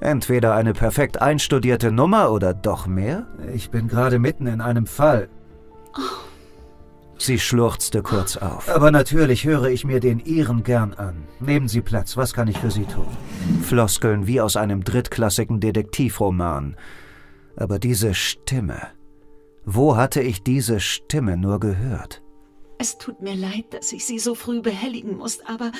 Entweder 0.00 0.54
eine 0.54 0.72
perfekt 0.72 1.20
einstudierte 1.22 1.92
Nummer 1.92 2.32
oder 2.32 2.54
doch 2.54 2.86
mehr? 2.86 3.26
Ich 3.54 3.70
bin 3.70 3.86
gerade 3.86 4.18
mitten 4.18 4.46
in 4.46 4.60
einem 4.60 4.86
Fall. 4.86 5.28
Sie 7.18 7.38
schluchzte 7.38 8.02
kurz 8.02 8.38
auf. 8.38 8.68
Aber 8.74 8.90
natürlich 8.90 9.44
höre 9.44 9.66
ich 9.66 9.84
mir 9.84 10.00
den 10.00 10.20
Ihren 10.20 10.62
gern 10.62 10.94
an. 10.94 11.28
Nehmen 11.38 11.68
Sie 11.68 11.82
Platz, 11.82 12.16
was 12.16 12.32
kann 12.32 12.48
ich 12.48 12.58
für 12.58 12.70
Sie 12.70 12.86
tun? 12.86 13.06
Floskeln 13.62 14.26
wie 14.26 14.40
aus 14.40 14.56
einem 14.56 14.82
drittklassigen 14.82 15.60
Detektivroman. 15.60 16.76
Aber 17.56 17.78
diese 17.78 18.14
Stimme. 18.14 18.80
Wo 19.66 19.96
hatte 19.96 20.22
ich 20.22 20.42
diese 20.42 20.80
Stimme 20.80 21.36
nur 21.36 21.60
gehört? 21.60 22.22
Es 22.80 22.96
tut 22.96 23.20
mir 23.20 23.34
leid, 23.34 23.74
dass 23.74 23.92
ich 23.92 24.06
Sie 24.06 24.18
so 24.18 24.34
früh 24.34 24.62
behelligen 24.62 25.18
muss, 25.18 25.40
aber 25.44 25.70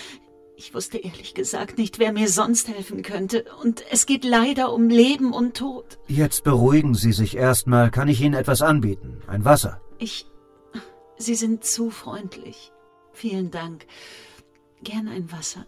ich 0.54 0.74
wusste 0.74 0.98
ehrlich 0.98 1.32
gesagt 1.32 1.78
nicht, 1.78 1.98
wer 1.98 2.12
mir 2.12 2.28
sonst 2.28 2.68
helfen 2.68 3.00
könnte. 3.00 3.46
Und 3.62 3.82
es 3.90 4.04
geht 4.04 4.22
leider 4.22 4.70
um 4.74 4.90
Leben 4.90 5.32
und 5.32 5.56
Tod. 5.56 5.98
Jetzt 6.08 6.44
beruhigen 6.44 6.94
Sie 6.94 7.12
sich 7.12 7.38
erstmal. 7.38 7.90
Kann 7.90 8.08
ich 8.08 8.20
Ihnen 8.20 8.34
etwas 8.34 8.60
anbieten? 8.60 9.22
Ein 9.26 9.46
Wasser? 9.46 9.80
Ich. 9.96 10.26
Sie 11.16 11.36
sind 11.36 11.64
zu 11.64 11.88
freundlich. 11.88 12.70
Vielen 13.14 13.50
Dank. 13.50 13.86
Gern 14.82 15.08
ein 15.08 15.32
Wasser. 15.32 15.64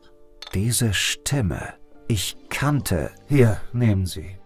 Diese 0.53 0.92
Stimme. 0.92 1.73
Ich 2.09 2.37
kannte. 2.51 3.11
Hier, 3.27 3.59
nehmen 3.73 4.05
Sie. 4.05 4.37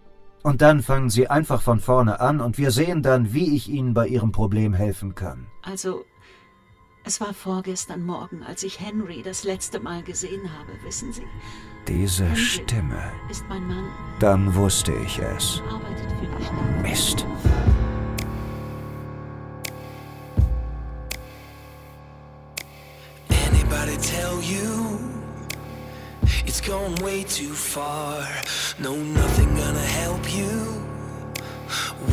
Und 0.44 0.62
dann 0.62 0.84
fangen 0.84 1.10
Sie 1.10 1.26
einfach 1.26 1.62
von 1.62 1.80
vorne 1.80 2.20
an 2.20 2.40
und 2.40 2.58
wir 2.58 2.70
sehen 2.70 3.02
dann, 3.02 3.34
wie 3.34 3.56
ich 3.56 3.68
Ihnen 3.68 3.92
bei 3.92 4.06
Ihrem 4.06 4.30
Problem 4.30 4.72
helfen 4.72 5.16
kann. 5.16 5.48
Also, 5.62 6.04
es 7.06 7.20
war 7.20 7.32
vorgestern 7.32 8.04
Morgen, 8.04 8.42
als 8.42 8.62
ich 8.64 8.80
Henry 8.80 9.22
das 9.22 9.44
letzte 9.44 9.78
Mal 9.80 10.02
gesehen 10.02 10.52
habe, 10.58 10.72
wissen 10.84 11.12
Sie. 11.12 11.26
Diese 11.86 12.24
Henry 12.24 12.36
Stimme. 12.40 13.12
Ist 13.30 13.44
mein 13.48 13.66
Mann, 13.66 13.88
Dann 14.18 14.52
wusste 14.54 14.92
ich 15.06 15.18
es. 15.20 15.62
arbeitet 15.70 16.10
für 16.18 16.26
die 16.36 16.44
Stadt. 16.44 16.82
Mist. 16.82 17.26
Anybody 23.30 23.96
tell 23.98 24.40
you 24.40 24.98
it's 26.46 26.60
gone 26.60 26.94
way 26.96 27.24
too 27.24 27.52
far? 27.54 28.26
No, 28.78 28.94
nothing 28.96 29.54
gonna 29.56 29.78
help 29.78 30.32
you 30.34 30.48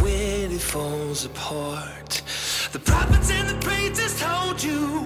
when 0.02 0.52
it 0.52 0.62
falls 0.62 1.26
apart. 1.26 2.23
The 2.74 2.80
prophets 2.80 3.30
and 3.30 3.48
the 3.48 3.64
preachers 3.64 4.20
told 4.20 4.64
you, 4.64 5.06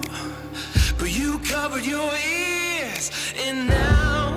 but 0.98 1.10
you 1.10 1.38
covered 1.40 1.84
your 1.84 2.10
ears, 2.14 3.10
and 3.36 3.68
now 3.68 4.27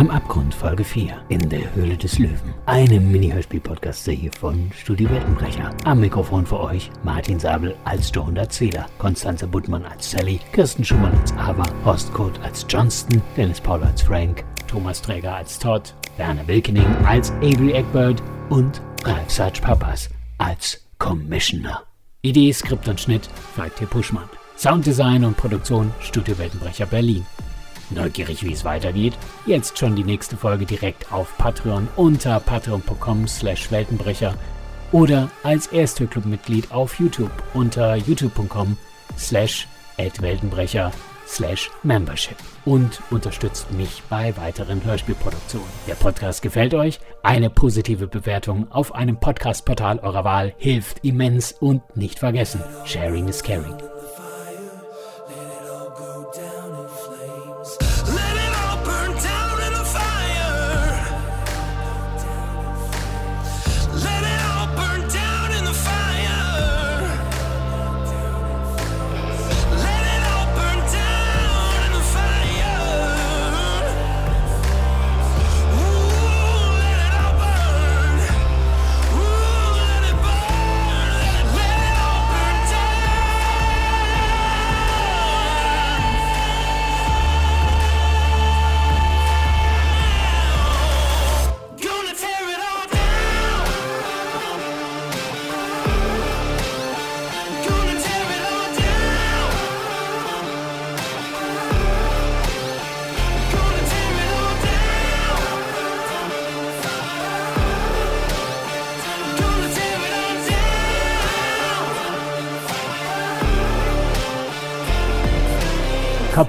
Am 0.00 0.08
Abgrund 0.08 0.54
Folge 0.54 0.82
4 0.82 1.26
in 1.28 1.46
der 1.50 1.74
Höhle 1.74 1.94
des 1.94 2.18
Löwen. 2.18 2.54
Eine 2.64 2.98
Mini-Hörspiel-Podcast-Serie 2.98 4.30
von 4.32 4.70
Studio 4.74 5.10
Weltenbrecher. 5.10 5.76
Am 5.84 6.00
Mikrofon 6.00 6.46
für 6.46 6.58
euch 6.58 6.90
Martin 7.04 7.38
Sabel 7.38 7.76
als 7.84 8.10
Joe 8.10 8.24
und 8.24 8.38
Erzähler, 8.38 8.86
Konstanze 8.96 9.46
Buttmann 9.46 9.84
als 9.84 10.10
Sally, 10.10 10.40
Kirsten 10.52 10.86
Schumann 10.86 11.12
als 11.18 11.32
Ava, 11.32 11.64
Horst 11.84 12.14
Kurt 12.14 12.40
als 12.40 12.64
Johnston, 12.66 13.20
Dennis 13.36 13.60
Paul 13.60 13.82
als 13.82 14.00
Frank, 14.00 14.42
Thomas 14.66 15.02
Träger 15.02 15.34
als 15.34 15.58
Todd, 15.58 15.94
Werner 16.16 16.48
Wilkening 16.48 16.86
als 17.04 17.30
Avery 17.42 17.72
Eckbird 17.72 18.22
und 18.48 18.80
Ralf 19.04 19.30
Sarge 19.30 19.60
Papas 19.60 20.08
als 20.38 20.82
Commissioner. 20.96 21.82
Idee, 22.22 22.50
Skript 22.54 22.88
und 22.88 22.98
Schnitt 22.98 23.28
Falk 23.54 23.76
T. 23.76 23.84
Puschmann. 23.84 24.30
Sounddesign 24.56 25.26
und 25.26 25.36
Produktion 25.36 25.92
Studio 26.00 26.38
Weltenbrecher 26.38 26.86
Berlin. 26.86 27.26
Neugierig, 27.90 28.44
wie 28.44 28.52
es 28.52 28.64
weitergeht? 28.64 29.14
Jetzt 29.46 29.78
schon 29.78 29.96
die 29.96 30.04
nächste 30.04 30.36
Folge 30.36 30.64
direkt 30.64 31.12
auf 31.12 31.36
Patreon 31.36 31.88
unter 31.96 32.40
patreon.com 32.40 33.26
slash 33.26 33.70
Weltenbrecher 33.70 34.34
oder 34.92 35.30
als 35.42 35.68
Ersthörclub-Mitglied 35.68 36.72
auf 36.72 36.98
YouTube 36.98 37.32
unter 37.54 37.96
youtube.com 37.96 38.76
slash 39.18 39.66
Weltenbrecher 40.20 40.92
slash 41.26 41.70
Membership 41.82 42.36
und 42.64 43.00
unterstützt 43.10 43.70
mich 43.72 44.02
bei 44.08 44.36
weiteren 44.36 44.82
Hörspielproduktionen. 44.84 45.68
Der 45.86 45.94
Podcast 45.94 46.42
gefällt 46.42 46.74
euch? 46.74 47.00
Eine 47.22 47.50
positive 47.50 48.06
Bewertung 48.06 48.70
auf 48.70 48.94
einem 48.94 49.18
Podcast-Portal 49.18 50.00
eurer 50.00 50.24
Wahl 50.24 50.54
hilft 50.58 51.04
immens 51.04 51.52
und 51.52 51.96
nicht 51.96 52.18
vergessen, 52.18 52.62
Sharing 52.84 53.28
is 53.28 53.42
Caring. 53.42 53.89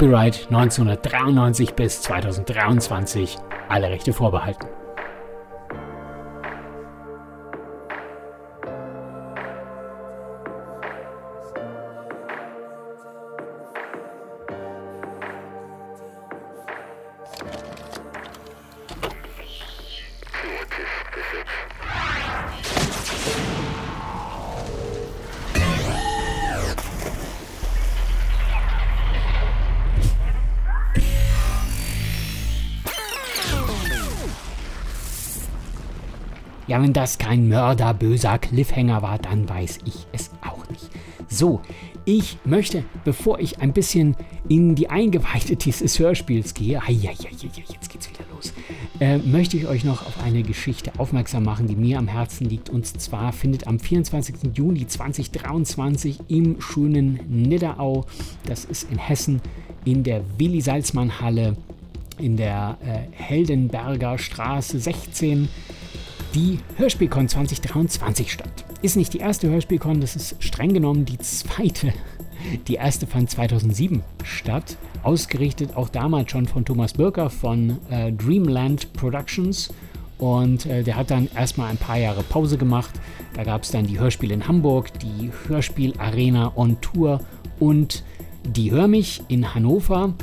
Copyright 0.01 0.47
1993 0.49 1.75
bis 1.75 2.01
2023. 2.01 3.37
Alle 3.69 3.91
Rechte 3.91 4.13
vorbehalten. 4.13 4.80
Ja, 36.71 36.81
wenn 36.81 36.93
das 36.93 37.17
kein 37.17 37.49
mörderböser 37.49 38.39
Cliffhanger 38.39 39.01
war, 39.01 39.19
dann 39.19 39.49
weiß 39.49 39.79
ich 39.83 40.07
es 40.13 40.31
auch 40.41 40.69
nicht. 40.69 40.89
So, 41.27 41.59
ich 42.05 42.37
möchte, 42.45 42.85
bevor 43.03 43.39
ich 43.41 43.59
ein 43.59 43.73
bisschen 43.73 44.15
in 44.47 44.73
die 44.75 44.89
Eingeweihte 44.89 45.57
dieses 45.57 45.99
Hörspiels 45.99 46.53
gehe, 46.53 46.81
ai, 46.81 46.93
jetzt 46.93 47.89
geht's 47.89 48.09
wieder 48.09 48.23
los, 48.33 48.53
äh, 49.01 49.17
möchte 49.17 49.57
ich 49.57 49.67
euch 49.67 49.83
noch 49.83 50.05
auf 50.05 50.23
eine 50.23 50.43
Geschichte 50.43 50.93
aufmerksam 50.97 51.43
machen, 51.43 51.67
die 51.67 51.75
mir 51.75 51.97
am 51.97 52.07
Herzen 52.07 52.45
liegt. 52.45 52.69
Und 52.69 52.87
zwar 52.87 53.33
findet 53.33 53.67
am 53.67 53.77
24. 53.77 54.53
Juni 54.53 54.87
2023 54.87 56.21
im 56.29 56.61
schönen 56.61 57.19
Nidderau, 57.27 58.05
das 58.45 58.63
ist 58.63 58.89
in 58.89 58.97
Hessen, 58.97 59.41
in 59.83 60.05
der 60.05 60.21
Willi 60.37 60.61
Salzmann 60.61 61.19
Halle 61.19 61.57
in 62.17 62.37
der 62.37 62.77
äh, 62.81 63.11
Heldenberger 63.11 64.17
Straße 64.17 64.79
16 64.79 65.49
die 66.33 66.59
Hörspielcon 66.77 67.27
2023 67.27 68.31
statt. 68.31 68.65
Ist 68.81 68.95
nicht 68.95 69.13
die 69.13 69.19
erste 69.19 69.49
Hörspielcon, 69.49 70.01
das 70.01 70.15
ist 70.15 70.41
streng 70.43 70.73
genommen 70.73 71.05
die 71.05 71.17
zweite. 71.17 71.93
Die 72.67 72.75
erste 72.75 73.05
fand 73.05 73.29
2007 73.29 74.01
statt, 74.23 74.77
ausgerichtet 75.03 75.75
auch 75.75 75.89
damals 75.89 76.31
schon 76.31 76.47
von 76.47 76.65
Thomas 76.65 76.93
Birker 76.93 77.29
von 77.29 77.77
äh, 77.89 78.11
Dreamland 78.11 78.91
Productions. 78.93 79.73
Und 80.17 80.65
äh, 80.65 80.83
der 80.83 80.95
hat 80.95 81.11
dann 81.11 81.29
erstmal 81.35 81.69
ein 81.69 81.77
paar 81.77 81.97
Jahre 81.97 82.23
Pause 82.23 82.57
gemacht. 82.57 82.91
Da 83.33 83.43
gab 83.43 83.63
es 83.63 83.71
dann 83.71 83.85
die 83.85 83.99
Hörspiele 83.99 84.33
in 84.33 84.47
Hamburg, 84.47 84.91
die 84.99 85.31
Hörspielarena 85.47 86.53
on 86.55 86.79
Tour 86.81 87.21
und 87.59 88.03
die 88.43 88.71
Hör 88.71 88.87
mich 88.87 89.21
in 89.27 89.53
Hannover. 89.53 90.13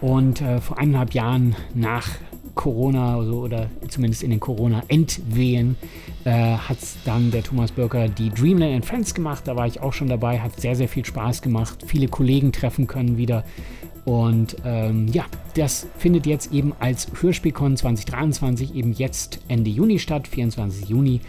Und 0.00 0.40
äh, 0.40 0.60
vor 0.60 0.78
eineinhalb 0.78 1.14
Jahren 1.14 1.56
nach 1.74 2.08
Corona 2.54 3.16
also, 3.16 3.40
oder 3.40 3.68
zumindest 3.88 4.22
in 4.22 4.30
den 4.30 4.40
Corona-Endwehen 4.40 5.76
äh, 6.24 6.30
hat 6.30 6.78
dann 7.04 7.30
der 7.30 7.42
Thomas 7.42 7.72
Bürger 7.72 8.08
die 8.08 8.30
Dreamland 8.30 8.74
and 8.74 8.86
Friends 8.86 9.14
gemacht. 9.14 9.46
Da 9.46 9.56
war 9.56 9.66
ich 9.66 9.80
auch 9.80 9.92
schon 9.92 10.08
dabei, 10.08 10.40
hat 10.40 10.60
sehr, 10.60 10.76
sehr 10.76 10.88
viel 10.88 11.04
Spaß 11.04 11.42
gemacht. 11.42 11.84
Viele 11.86 12.08
Kollegen 12.08 12.52
treffen 12.52 12.86
können 12.86 13.16
wieder. 13.16 13.44
Und 14.04 14.56
ähm, 14.64 15.08
ja, 15.08 15.24
das 15.54 15.86
findet 15.96 16.26
jetzt 16.26 16.52
eben 16.52 16.74
als 16.78 17.08
Hörspielcon 17.20 17.76
2023 17.76 18.74
eben 18.74 18.92
jetzt 18.92 19.40
Ende 19.48 19.70
Juni 19.70 19.98
statt, 19.98 20.28
24. 20.28 20.88
Juni. 20.88 21.20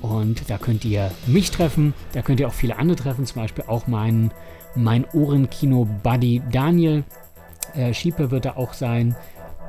Und 0.00 0.48
da 0.48 0.58
könnt 0.58 0.84
ihr 0.84 1.12
mich 1.26 1.50
treffen, 1.50 1.94
da 2.12 2.22
könnt 2.22 2.40
ihr 2.40 2.48
auch 2.48 2.54
viele 2.54 2.78
andere 2.78 2.96
treffen, 2.96 3.26
zum 3.26 3.42
Beispiel 3.42 3.64
auch 3.66 3.86
meinen 3.86 4.32
mein 4.74 5.04
Ohrenkino-Buddy 5.12 6.42
Daniel. 6.50 7.04
Äh, 7.74 7.92
Schiepe 7.92 8.30
wird 8.30 8.46
da 8.46 8.56
auch 8.56 8.72
sein. 8.72 9.14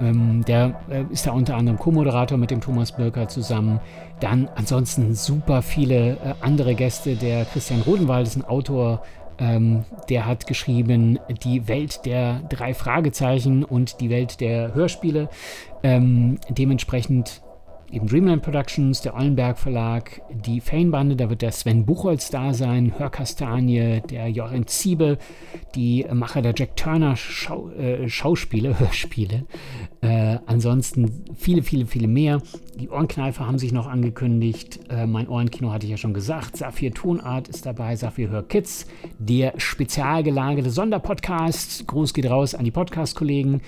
Ähm, 0.02 0.44
der 0.46 0.82
äh, 0.90 1.04
ist 1.12 1.28
da 1.28 1.32
unter 1.32 1.56
anderem 1.56 1.78
Co-Moderator 1.78 2.38
mit 2.38 2.52
dem 2.52 2.62
Thomas 2.62 2.92
Birker 2.92 3.28
zusammen. 3.28 3.80
Dann 4.20 4.50
ansonsten 4.56 5.14
super 5.16 5.62
viele 5.62 6.12
äh, 6.14 6.18
andere 6.42 6.76
Gäste. 6.76 7.16
Der 7.16 7.46
Christian 7.46 7.82
Rodenwald 7.82 8.28
ist 8.28 8.36
ein 8.36 8.46
Autor, 8.46 9.04
ähm, 9.40 9.86
der 10.10 10.26
hat 10.26 10.48
geschrieben 10.48 11.20
Die 11.44 11.68
Welt 11.68 12.06
der 12.06 12.42
drei 12.50 12.74
Fragezeichen 12.74 13.64
und 13.64 14.00
die 14.02 14.10
Welt 14.10 14.42
der 14.42 14.74
Hörspiele. 14.74 15.30
Ähm, 15.84 16.40
dementsprechend 16.50 17.43
eben 17.94 18.08
Dreamland 18.08 18.42
Productions, 18.42 19.02
der 19.02 19.14
Ollenberg 19.14 19.60
Verlag, 19.60 20.22
die 20.32 20.62
Fanbande, 20.62 21.16
da 21.16 21.30
wird 21.30 21.44
der 21.44 21.52
Sven 21.52 21.86
Buchholz 21.86 22.32
da 22.32 22.54
sein, 22.54 22.98
Hörkastanie, 22.98 24.02
der 24.10 24.30
Jochen 24.30 24.66
Ziebe, 24.66 25.20
die 25.76 26.04
Macher 26.12 26.42
der 26.42 26.56
Jack 26.58 26.76
Turner 26.76 27.16
Schau, 27.16 27.70
äh, 27.70 28.10
Schauspiele, 28.10 28.80
Hörspiele. 28.80 29.46
Äh, 30.02 30.40
ansonsten 30.48 31.24
viele, 31.36 31.62
viele, 31.62 31.86
viele 31.86 32.08
mehr. 32.08 32.42
Die 32.80 32.90
Ohrenkneifer 32.90 33.46
haben 33.46 33.60
sich 33.60 33.72
noch 33.72 33.86
angekündigt. 33.86 34.80
Äh, 34.90 35.06
mein 35.06 35.28
Ohrenkino 35.28 35.72
hatte 35.72 35.86
ich 35.86 35.92
ja 35.92 35.98
schon 35.98 36.16
gesagt. 36.16 36.58
Saphir 36.58 36.92
Tonart 36.92 37.48
ist 37.48 37.68
dabei, 37.68 37.96
Saphir 37.96 38.30
Hör 38.32 38.42
Kids, 38.42 38.88
der 39.20 39.54
spezial 39.58 40.24
gelagerte 40.24 40.72
Sonderpodcast. 40.72 41.86
Gruß 41.86 42.16
geht 42.16 42.28
raus 42.28 42.56
an 42.56 42.66
die 42.66 42.72
Podcast-Kollegen 42.72 43.62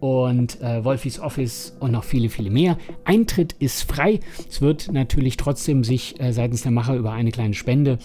und 0.00 0.60
äh, 0.60 0.84
Wolfis 0.84 1.18
Office 1.18 1.76
und 1.80 1.92
noch 1.92 2.04
viele, 2.04 2.28
viele 2.28 2.50
mehr. 2.50 2.78
Eintritt 3.04 3.54
ist 3.58 3.82
frei. 3.82 4.20
Es 4.48 4.60
wird 4.60 4.92
natürlich 4.92 5.36
trotzdem 5.36 5.84
sich 5.84 6.20
äh, 6.20 6.32
seitens 6.32 6.62
der 6.62 6.72
Macher 6.72 6.94
über 6.94 7.12
eine 7.12 7.30
kleine 7.30 7.54
Spende 7.54 7.98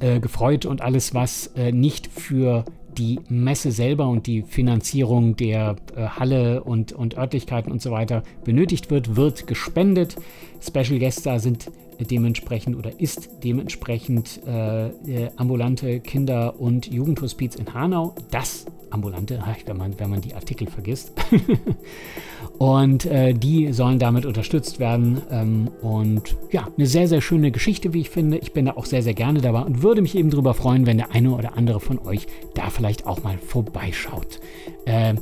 äh, 0.00 0.20
gefreut 0.20 0.66
und 0.66 0.82
alles, 0.82 1.14
was 1.14 1.48
äh, 1.56 1.72
nicht 1.72 2.06
für 2.08 2.64
die 2.98 3.20
Messe 3.28 3.72
selber 3.72 4.08
und 4.08 4.26
die 4.26 4.42
Finanzierung 4.42 5.36
der 5.36 5.76
äh, 5.94 6.06
Halle 6.06 6.64
und, 6.64 6.92
und 6.92 7.16
Örtlichkeiten 7.16 7.70
und 7.70 7.82
so 7.82 7.90
weiter 7.90 8.22
benötigt 8.44 8.90
wird, 8.90 9.16
wird 9.16 9.46
gespendet. 9.46 10.16
Special 10.60 10.98
Guests 10.98 11.22
da 11.22 11.38
sind 11.38 11.70
dementsprechend 12.04 12.76
oder 12.76 13.00
ist 13.00 13.30
dementsprechend 13.44 14.40
äh, 14.46 14.90
ambulante 15.36 16.00
Kinder- 16.00 16.58
und 16.60 16.86
Jugendhospiz 16.86 17.54
in 17.54 17.72
Hanau. 17.72 18.14
Das 18.30 18.66
ambulante, 18.90 19.42
wenn 19.66 19.76
man, 19.76 19.98
wenn 19.98 20.10
man 20.10 20.20
die 20.20 20.34
Artikel 20.34 20.68
vergisst. 20.68 21.12
und 22.58 23.06
äh, 23.06 23.34
die 23.34 23.72
sollen 23.72 23.98
damit 23.98 24.26
unterstützt 24.26 24.78
werden. 24.78 25.22
Ähm, 25.30 25.70
und 25.82 26.36
ja, 26.50 26.68
eine 26.76 26.86
sehr, 26.86 27.08
sehr 27.08 27.20
schöne 27.20 27.50
Geschichte, 27.50 27.92
wie 27.92 28.00
ich 28.00 28.10
finde. 28.10 28.38
Ich 28.38 28.52
bin 28.52 28.66
da 28.66 28.72
auch 28.72 28.86
sehr, 28.86 29.02
sehr 29.02 29.14
gerne 29.14 29.40
dabei 29.40 29.62
und 29.62 29.82
würde 29.82 30.02
mich 30.02 30.16
eben 30.16 30.30
darüber 30.30 30.54
freuen, 30.54 30.86
wenn 30.86 30.98
der 30.98 31.12
eine 31.12 31.30
oder 31.30 31.56
andere 31.56 31.80
von 31.80 31.98
euch 31.98 32.26
da 32.54 32.70
vielleicht 32.70 33.06
auch 33.06 33.22
mal 33.22 33.38
vorbeischaut. 33.38 34.40
Äh, 34.84 35.14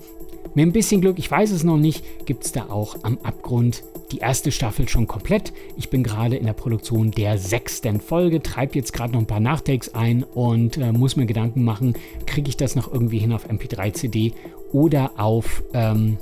mit 0.54 0.66
ein 0.66 0.72
bisschen 0.72 1.00
Glück, 1.00 1.18
ich 1.18 1.30
weiß 1.30 1.50
es 1.50 1.64
noch 1.64 1.76
nicht, 1.76 2.26
gibt 2.26 2.44
es 2.44 2.52
da 2.52 2.70
auch 2.70 2.96
am 3.02 3.18
Abgrund 3.22 3.82
die 4.12 4.18
erste 4.18 4.52
Staffel 4.52 4.88
schon 4.88 5.06
komplett. 5.06 5.52
Ich 5.76 5.90
bin 5.90 6.02
gerade 6.02 6.36
in 6.36 6.46
der 6.46 6.52
Produktion 6.52 7.10
der 7.10 7.38
sechsten 7.38 8.00
Folge, 8.00 8.42
treibe 8.42 8.74
jetzt 8.74 8.92
gerade 8.92 9.12
noch 9.12 9.20
ein 9.20 9.26
paar 9.26 9.40
Nachtakes 9.40 9.94
ein 9.94 10.22
und 10.22 10.76
äh, 10.76 10.92
muss 10.92 11.16
mir 11.16 11.26
Gedanken 11.26 11.64
machen, 11.64 11.94
kriege 12.26 12.48
ich 12.48 12.56
das 12.56 12.76
noch 12.76 12.92
irgendwie 12.92 13.18
hin 13.18 13.32
auf 13.32 13.48
MP3-CD 13.48 14.32
oder 14.72 15.12
auf, 15.16 15.62
ähm, 15.72 16.18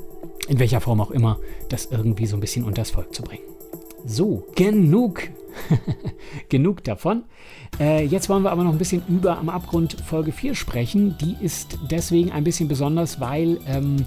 in 0.49 0.59
welcher 0.59 0.81
Form 0.81 1.01
auch 1.01 1.11
immer, 1.11 1.39
das 1.69 1.89
irgendwie 1.91 2.27
so 2.27 2.37
ein 2.37 2.41
bisschen 2.41 2.65
unters 2.65 2.91
Volk 2.91 3.15
zu 3.15 3.23
bringen. 3.23 3.45
So, 4.05 4.45
genug. 4.55 5.29
genug 6.49 6.85
davon. 6.85 7.25
Äh, 7.79 8.05
jetzt 8.05 8.29
wollen 8.29 8.43
wir 8.43 8.53
aber 8.53 8.65
noch 8.65 8.73
ein 8.73 8.79
bisschen 8.79 9.03
über 9.09 9.39
Am 9.39 9.49
Abgrund 9.49 9.97
Folge 10.05 10.33
4 10.33 10.55
sprechen. 10.55 11.17
Die 11.19 11.37
ist 11.45 11.79
deswegen 11.91 12.33
ein 12.33 12.45
bisschen 12.45 12.69
besonders, 12.69 13.21
weil 13.21 13.59
ähm, 13.67 14.05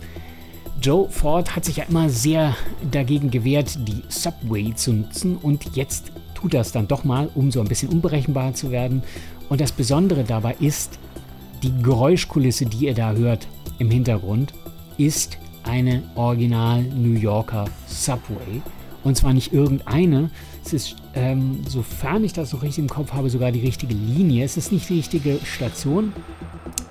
Joe 0.82 1.10
Ford 1.10 1.56
hat 1.56 1.66
sich 1.66 1.78
ja 1.78 1.86
immer 1.86 2.10
sehr 2.10 2.56
dagegen 2.92 3.32
gewehrt, 3.32 3.78
die 3.88 4.04
Subway 4.10 4.74
zu 4.76 4.94
nutzen 4.94 5.38
und 5.38 5.76
jetzt 5.76 6.12
tut 6.34 6.54
das 6.54 6.72
dann 6.72 6.88
doch 6.88 7.04
mal, 7.04 7.30
um 7.34 7.52
so 7.52 7.62
ein 7.62 7.68
bisschen 7.68 7.90
unberechenbar 7.90 8.54
zu 8.54 8.72
werden. 8.72 9.02
Und 9.50 9.62
das 9.62 9.72
Besondere 9.72 10.24
dabei 10.24 10.56
ist, 10.60 11.00
die 11.64 11.72
Geräuschkulisse, 11.82 12.66
die 12.66 12.86
ihr 12.86 12.94
da 12.94 13.14
hört 13.14 13.48
im 13.80 13.90
Hintergrund, 13.90 14.54
ist 14.98 15.38
eine 15.64 16.04
Original 16.16 16.84
New 16.84 17.18
Yorker 17.18 17.66
Subway. 17.88 18.62
Und 19.04 19.18
zwar 19.18 19.34
nicht 19.34 19.54
irgendeine. 19.54 20.30
Es 20.66 20.74
ist, 20.74 20.96
ähm, 21.14 21.60
sofern 21.68 22.24
ich 22.24 22.34
das 22.34 22.52
noch 22.52 22.64
richtig 22.64 22.84
im 22.84 22.90
Kopf 22.90 23.14
habe, 23.14 23.30
sogar 23.30 23.52
die 23.52 23.60
richtige 23.60 23.94
Linie. 23.94 24.44
Es 24.44 24.58
ist 24.58 24.72
nicht 24.72 24.90
die 24.90 24.96
richtige 24.96 25.38
Station, 25.44 26.12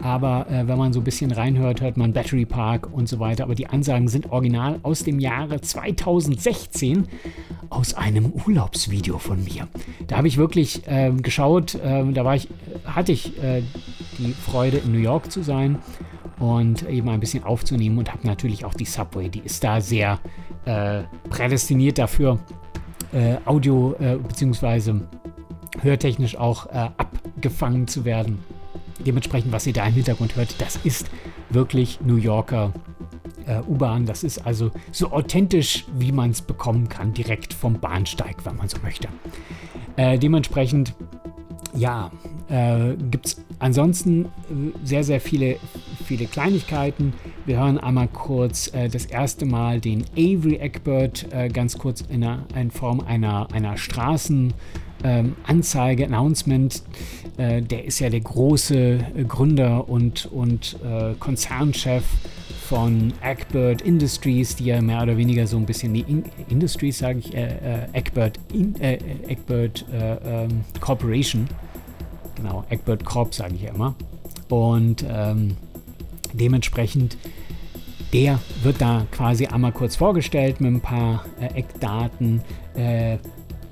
aber 0.00 0.46
äh, 0.48 0.68
wenn 0.68 0.78
man 0.78 0.92
so 0.92 1.00
ein 1.00 1.04
bisschen 1.04 1.32
reinhört, 1.32 1.80
hört 1.80 1.96
man 1.96 2.12
Battery 2.12 2.44
Park 2.44 2.88
und 2.92 3.08
so 3.08 3.18
weiter. 3.18 3.42
Aber 3.42 3.56
die 3.56 3.66
Ansagen 3.66 4.06
sind 4.06 4.30
original 4.30 4.78
aus 4.84 5.02
dem 5.02 5.18
Jahre 5.18 5.60
2016 5.60 7.08
aus 7.68 7.94
einem 7.94 8.26
Urlaubsvideo 8.46 9.18
von 9.18 9.42
mir. 9.42 9.66
Da 10.06 10.18
habe 10.18 10.28
ich 10.28 10.36
wirklich 10.36 10.86
äh, 10.86 11.10
geschaut, 11.10 11.74
äh, 11.74 12.04
da 12.12 12.24
war 12.24 12.36
ich, 12.36 12.48
hatte 12.84 13.10
ich 13.10 13.42
äh, 13.42 13.62
die 14.18 14.34
Freude, 14.34 14.76
in 14.76 14.92
New 14.92 14.98
York 14.98 15.32
zu 15.32 15.42
sein 15.42 15.78
und 16.38 16.88
eben 16.88 17.08
ein 17.08 17.18
bisschen 17.18 17.42
aufzunehmen 17.42 17.98
und 17.98 18.12
habe 18.12 18.24
natürlich 18.24 18.64
auch 18.64 18.74
die 18.74 18.84
Subway, 18.84 19.28
die 19.28 19.40
ist 19.40 19.64
da 19.64 19.80
sehr 19.80 20.20
äh, 20.64 21.02
prädestiniert 21.28 21.98
dafür, 21.98 22.38
äh, 23.14 23.36
Audio 23.44 23.94
äh, 24.00 24.16
bzw. 24.16 24.94
hörtechnisch 25.80 26.36
auch 26.36 26.66
äh, 26.66 26.90
abgefangen 26.96 27.86
zu 27.86 28.04
werden. 28.04 28.38
Dementsprechend, 29.06 29.52
was 29.52 29.66
ihr 29.66 29.72
da 29.72 29.86
im 29.86 29.94
Hintergrund 29.94 30.36
hört, 30.36 30.60
das 30.60 30.76
ist 30.84 31.10
wirklich 31.50 32.00
New 32.00 32.16
Yorker 32.16 32.72
äh, 33.46 33.60
U-Bahn. 33.60 34.06
Das 34.06 34.24
ist 34.24 34.46
also 34.46 34.70
so 34.92 35.10
authentisch, 35.12 35.84
wie 35.96 36.12
man 36.12 36.30
es 36.30 36.42
bekommen 36.42 36.88
kann, 36.88 37.12
direkt 37.12 37.54
vom 37.54 37.80
Bahnsteig, 37.80 38.44
wenn 38.44 38.56
man 38.56 38.68
so 38.68 38.78
möchte. 38.82 39.08
Äh, 39.96 40.18
dementsprechend, 40.18 40.94
ja, 41.74 42.10
äh, 42.48 42.94
gibt 43.10 43.26
es 43.26 43.44
ansonsten 43.58 44.24
äh, 44.24 44.28
sehr, 44.84 45.04
sehr 45.04 45.20
viele, 45.20 45.56
viele 46.04 46.26
Kleinigkeiten. 46.26 47.12
Wir 47.46 47.58
hören 47.58 47.78
einmal 47.78 48.08
kurz 48.08 48.72
äh, 48.72 48.88
das 48.88 49.04
erste 49.04 49.44
Mal 49.44 49.80
den 49.80 50.04
Avery 50.16 50.56
Eckbird 50.56 51.26
äh, 51.30 51.48
ganz 51.48 51.76
kurz 51.76 52.00
in, 52.00 52.24
einer, 52.24 52.46
in 52.54 52.70
Form 52.70 53.00
einer, 53.00 53.48
einer 53.52 53.76
Straßen- 53.76 54.52
ähm, 55.04 55.36
Announcement. 55.46 56.82
Äh, 57.36 57.62
der 57.62 57.84
ist 57.84 58.00
ja 58.00 58.08
der 58.10 58.20
große 58.20 58.76
äh, 58.76 59.24
Gründer 59.24 59.88
und, 59.88 60.26
und 60.32 60.78
äh, 60.82 61.14
Konzernchef 61.18 62.04
von 62.66 63.12
Eckbird 63.20 63.82
Industries, 63.82 64.56
die 64.56 64.64
ja 64.64 64.80
mehr 64.80 65.02
oder 65.02 65.16
weniger 65.16 65.46
so 65.46 65.58
ein 65.58 65.66
bisschen 65.66 65.92
die 65.92 66.00
In 66.08 66.24
Industries, 66.48 66.98
sage 66.98 67.18
ich, 67.18 67.34
äh, 67.34 67.86
Eckbird, 67.92 68.40
In, 68.52 68.80
Eckbird 68.80 69.84
ähm, 69.92 70.64
Corporation, 70.80 71.46
genau, 72.36 72.64
Eckbird 72.70 73.04
Corp 73.04 73.34
sage 73.34 73.54
ich 73.56 73.62
ja 73.62 73.74
immer. 73.74 73.94
Und 74.48 75.04
ähm, 75.06 75.56
dementsprechend, 76.34 77.16
der 78.12 78.38
wird 78.62 78.80
da 78.80 79.06
quasi 79.10 79.46
einmal 79.46 79.72
kurz 79.72 79.96
vorgestellt 79.96 80.60
mit 80.60 80.72
ein 80.72 80.80
paar 80.80 81.24
Eckdaten 81.54 82.42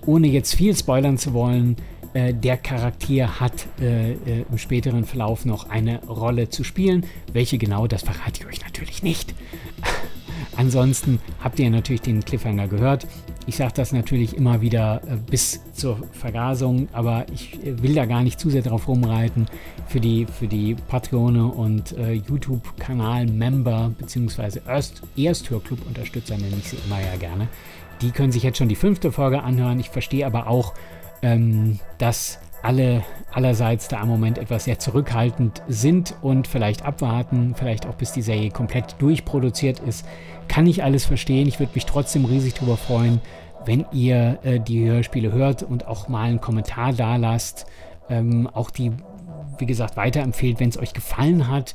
ohne 0.07 0.29
jetzt 0.29 0.55
viel 0.55 0.77
spoilern 0.77 1.19
zu 1.19 1.33
wollen, 1.33 1.77
äh, 2.15 2.35
der 2.35 2.57
Charakter 2.57 3.41
hat 3.41 3.67
äh, 3.81 4.13
äh, 4.13 4.45
im 4.51 4.59
späteren 4.59 5.05
Verlauf 5.05 5.45
noch 5.45 5.71
eine 5.71 6.03
Rolle 6.05 6.49
zu 6.49 6.65
spielen. 6.65 7.07
Welche 7.33 7.59
genau, 7.59 7.87
das 7.87 8.03
verrate 8.03 8.41
ich 8.41 8.47
euch 8.47 8.61
natürlich 8.63 9.03
nicht. 9.03 9.35
Ansonsten 10.57 11.21
habt 11.43 11.59
ihr 11.59 11.71
natürlich 11.71 12.03
den 12.03 12.23
Cliffhanger 12.23 12.69
gehört. 12.69 13.07
Ich 13.47 13.57
sage 13.57 13.73
das 13.75 13.93
natürlich 13.93 14.37
immer 14.37 14.61
wieder 14.61 15.01
äh, 15.07 15.17
bis 15.17 15.61
zur 15.73 15.99
Vergasung, 16.13 16.89
aber 16.93 17.27
ich 17.33 17.65
äh, 17.65 17.83
will 17.83 17.95
da 17.95 18.07
gar 18.07 18.23
nicht 18.23 18.39
zu 18.39 18.51
sehr 18.51 18.63
drauf 18.63 18.89
rumreiten. 18.89 19.47
Für 19.89 20.01
die, 20.01 20.27
für 20.27 20.47
die 20.47 20.75
Patreone 20.75 21.47
und 21.47 21.93
äh, 21.99 22.13
YouTube-Kanal-Member 22.13 23.93
bzw. 23.99 24.61
Erst, 24.67 25.03
Ersthörclub-Unterstützer 25.17 26.37
nenne 26.37 26.57
ich 26.59 26.69
sie 26.69 26.79
immer 26.87 27.01
ja 27.01 27.17
gerne 27.19 27.49
die 28.03 28.11
können 28.11 28.33
sich 28.33 28.43
jetzt 28.43 28.59
schon 28.59 28.69
die 28.69 28.77
fünfte 28.77 29.13
Folge 29.13 29.43
anhören. 29.43 29.81
Ich 29.81 29.91
verstehe 29.91 30.27
aber 30.27 30.49
auch, 30.49 30.75
ähm, 31.23 31.79
dass 31.99 32.41
alle 32.63 33.05
allerseits 33.33 33.89
da 33.89 34.01
im 34.03 34.09
Moment 34.09 34.39
etwas 34.39 34.65
sehr 34.65 34.79
zurückhaltend 34.79 35.63
sind 35.69 36.15
und 36.23 36.47
vielleicht 36.47 36.85
abwarten, 36.85 37.55
vielleicht 37.57 37.87
auch 37.87 37.95
bis 37.95 38.13
die 38.13 38.23
Serie 38.23 38.51
komplett 38.51 38.97
durchproduziert 39.01 39.81
ist. 39.81 40.07
Kann 40.53 40.67
ich 40.67 40.85
alles 40.85 41.07
verstehen. 41.07 41.49
Ich 41.49 41.61
würde 41.61 41.73
mich 41.75 41.87
trotzdem 41.87 42.27
riesig 42.27 42.53
darüber 42.53 42.77
freuen, 42.77 43.23
wenn 43.65 43.87
ihr 43.91 44.39
äh, 44.43 44.61
die 44.61 44.85
Hörspiele 44.85 45.33
hört 45.33 45.63
und 45.63 45.87
auch 45.87 46.09
mal 46.09 46.29
einen 46.29 46.43
Kommentar 46.43 46.93
da 46.93 47.17
lasst. 47.17 47.65
Ähm, 48.11 48.47
auch 48.53 48.69
die, 48.69 48.93
wie 49.57 49.65
gesagt, 49.65 49.97
weiterempfehlt, 49.97 50.61
wenn 50.61 50.69
es 50.69 50.77
euch 50.77 50.93
gefallen 50.93 51.49
hat. 51.49 51.75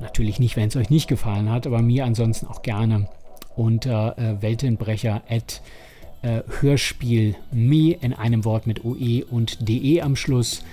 Natürlich 0.00 0.38
nicht, 0.38 0.56
wenn 0.56 0.68
es 0.68 0.76
euch 0.76 0.88
nicht 0.88 1.06
gefallen 1.06 1.50
hat, 1.50 1.66
aber 1.66 1.82
mir 1.82 2.06
ansonsten 2.06 2.46
auch 2.46 2.62
gerne 2.62 3.08
unter 3.56 4.16
äh, 4.16 4.40
Weltenbrecher 4.40 5.20
at 5.28 5.60
äh, 6.22 6.40
Hörspiel 6.62 7.34
me 7.52 7.90
in 7.92 8.14
einem 8.14 8.46
Wort 8.46 8.66
mit 8.66 8.86
OE 8.86 9.22
und 9.30 9.68
DE 9.68 10.00
am 10.00 10.16
Schluss 10.16 10.64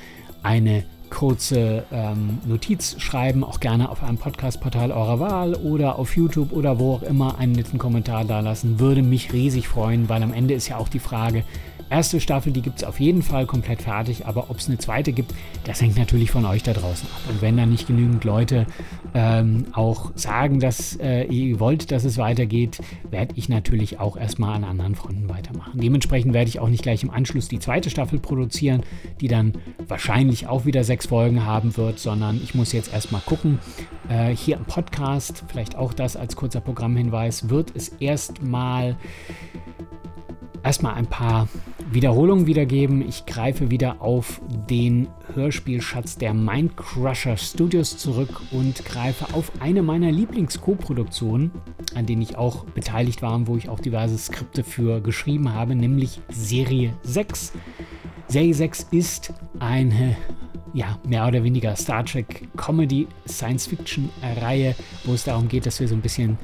eine 0.41 0.85
kurze 1.11 1.83
ähm, 1.91 2.39
Notiz 2.47 2.95
schreiben, 2.99 3.43
auch 3.43 3.59
gerne 3.59 3.89
auf 3.89 4.01
einem 4.01 4.17
Podcast-Portal 4.17 4.91
eurer 4.91 5.19
Wahl 5.19 5.53
oder 5.53 5.99
auf 5.99 6.15
YouTube 6.17 6.51
oder 6.51 6.79
wo 6.79 6.95
auch 6.95 7.03
immer 7.03 7.37
einen 7.37 7.51
netten 7.51 7.77
Kommentar 7.77 8.25
da 8.25 8.39
lassen. 8.39 8.79
Würde 8.79 9.03
mich 9.03 9.31
riesig 9.31 9.67
freuen, 9.67 10.09
weil 10.09 10.23
am 10.23 10.33
Ende 10.33 10.55
ist 10.55 10.67
ja 10.67 10.77
auch 10.77 10.89
die 10.89 10.99
Frage, 10.99 11.43
erste 11.91 12.19
Staffel, 12.19 12.53
die 12.53 12.61
gibt 12.61 12.77
es 12.77 12.83
auf 12.83 12.99
jeden 12.99 13.21
Fall 13.21 13.45
komplett 13.45 13.81
fertig, 13.81 14.25
aber 14.25 14.49
ob 14.49 14.57
es 14.57 14.67
eine 14.67 14.77
zweite 14.77 15.11
gibt, 15.11 15.33
das 15.65 15.81
hängt 15.81 15.97
natürlich 15.97 16.31
von 16.31 16.45
euch 16.45 16.63
da 16.63 16.73
draußen 16.73 17.07
ab. 17.07 17.21
Und 17.29 17.41
wenn 17.41 17.57
da 17.57 17.65
nicht 17.65 17.85
genügend 17.85 18.23
Leute 18.23 18.65
ähm, 19.13 19.65
auch 19.73 20.11
sagen, 20.15 20.59
dass 20.59 20.95
äh, 20.95 21.23
ihr 21.25 21.59
wollt, 21.59 21.91
dass 21.91 22.05
es 22.05 22.17
weitergeht, 22.17 22.79
werde 23.09 23.33
ich 23.35 23.49
natürlich 23.49 23.99
auch 23.99 24.15
erstmal 24.15 24.55
an 24.55 24.63
anderen 24.63 24.95
Fronten 24.95 25.29
weitermachen. 25.29 25.79
Dementsprechend 25.79 26.33
werde 26.33 26.49
ich 26.49 26.59
auch 26.59 26.69
nicht 26.69 26.83
gleich 26.83 27.03
im 27.03 27.11
Anschluss 27.11 27.49
die 27.49 27.59
zweite 27.59 27.89
Staffel 27.89 28.19
produzieren, 28.19 28.83
die 29.19 29.27
dann 29.27 29.53
wahrscheinlich 29.87 30.47
auch 30.47 30.65
wieder 30.65 30.83
sechs 30.85 31.07
Folgen 31.07 31.45
haben 31.45 31.75
wird, 31.75 31.99
sondern 31.99 32.39
ich 32.41 32.55
muss 32.55 32.71
jetzt 32.71 32.93
erstmal 32.93 33.21
gucken. 33.21 33.59
Äh, 34.07 34.35
hier 34.35 34.55
im 34.57 34.65
Podcast, 34.65 35.43
vielleicht 35.47 35.75
auch 35.75 35.93
das 35.93 36.15
als 36.15 36.35
kurzer 36.35 36.61
Programmhinweis, 36.61 37.49
wird 37.49 37.75
es 37.75 37.89
erstmal 37.99 38.95
erstmal 40.63 40.95
ein 40.95 41.07
paar 41.07 41.47
Wiederholungen 41.91 42.47
wiedergeben. 42.47 43.07
Ich 43.07 43.25
greife 43.25 43.71
wieder 43.71 44.01
auf 44.01 44.41
den 44.69 45.07
Hörspielschatz 45.33 46.17
der 46.17 46.33
Mindcrusher 46.33 47.37
Studios 47.37 47.97
zurück 47.97 48.41
und 48.51 48.85
greife 48.85 49.33
auf 49.33 49.51
eine 49.59 49.81
meiner 49.81 50.11
Lieblings-Co-Produktionen, 50.11 51.51
an 51.95 52.05
denen 52.05 52.21
ich 52.21 52.37
auch 52.37 52.65
beteiligt 52.65 53.21
war 53.21 53.35
und 53.35 53.47
wo 53.47 53.57
ich 53.57 53.69
auch 53.69 53.79
diverse 53.79 54.17
Skripte 54.17 54.63
für 54.63 55.01
geschrieben 55.01 55.53
habe, 55.53 55.75
nämlich 55.75 56.21
Serie 56.29 56.93
6. 57.03 57.53
Serie 58.27 58.53
6 58.53 58.87
ist 58.91 59.33
eine 59.59 60.15
ja, 60.73 60.97
mehr 61.05 61.27
oder 61.27 61.43
weniger 61.43 61.75
Star 61.75 62.05
Trek 62.05 62.47
Comedy 62.55 63.07
Science 63.27 63.67
Fiction 63.67 64.09
Reihe, 64.39 64.75
wo 65.03 65.13
es 65.13 65.25
darum 65.25 65.47
geht, 65.47 65.65
dass 65.65 65.79
wir 65.79 65.87
so 65.87 65.95
ein 65.95 66.01
bisschen 66.01 66.37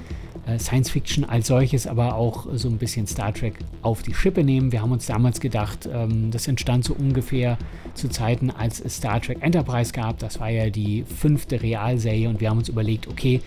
Science 0.58 0.90
Fiction 0.90 1.26
als 1.26 1.48
solches, 1.48 1.88
aber 1.88 2.16
auch 2.16 2.48
so 2.54 2.70
ein 2.70 2.78
bisschen 2.78 3.08
Star 3.08 3.34
Trek 3.34 3.56
auf 3.82 4.02
die 4.02 4.14
Schippe 4.14 4.44
nehmen. 4.44 4.72
Wir 4.72 4.82
haben 4.82 4.92
uns 4.92 5.06
damals 5.06 5.40
gedacht, 5.40 5.88
ähm, 5.92 6.32
das 6.32 6.48
entstand 6.48 6.86
so 6.86 6.94
ungefähr 6.94 7.58
zu 7.94 8.08
Zeiten, 8.08 8.50
als 8.52 8.80
es 8.80 8.98
Star 8.98 9.22
Trek 9.22 9.40
Enterprise 9.42 9.92
gab. 9.92 10.20
Das 10.20 10.40
war 10.40 10.50
ja 10.50 10.70
die 10.70 11.04
fünfte 11.04 11.62
Realserie 11.62 12.30
und 12.30 12.40
wir 12.40 12.50
haben 12.50 12.60
uns 12.60 12.70
überlegt, 12.70 13.08
okay, 13.08 13.42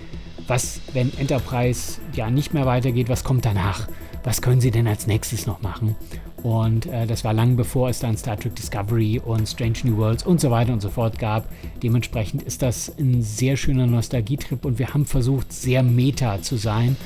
was, 0.47 0.81
wenn 0.93 1.13
Enterprise 1.19 2.01
ja 2.15 2.31
nicht 2.31 2.53
mehr 2.55 2.67
weitergeht, 2.67 3.09
was 3.09 3.25
kommt 3.25 3.45
danach? 3.45 3.89
Was 4.23 4.43
können 4.43 4.61
sie 4.61 4.71
denn 4.71 4.87
als 4.87 5.07
nächstes 5.07 5.47
noch 5.47 5.63
machen? 5.63 5.97
Und 6.43 6.87
äh, 6.87 7.07
das 7.07 7.25
war 7.25 7.33
lang 7.35 7.57
bevor 7.57 7.91
es 7.91 8.01
dann 8.01 8.17
Star 8.17 8.39
Trek 8.39 8.55
Discovery 8.55 9.21
und 9.25 9.47
Strange 9.49 9.79
New 9.85 9.97
Worlds 9.99 10.25
und 10.25 10.41
so 10.41 10.51
weiter 10.51 10.73
und 10.73 10.81
so 10.81 10.89
fort 10.89 11.19
gab. 11.19 11.49
Dementsprechend 11.83 12.43
ist 12.43 12.63
das 12.63 12.97
ein 12.99 13.23
sehr 13.23 13.57
schöner 13.57 13.87
Nostalgietrip 13.87 14.65
und 14.65 14.79
wir 14.79 14.95
haben 14.95 15.05
versucht, 15.05 15.53
sehr 15.53 15.83
meta 15.83 16.41
zu 16.41 16.57
sein. 16.57 16.97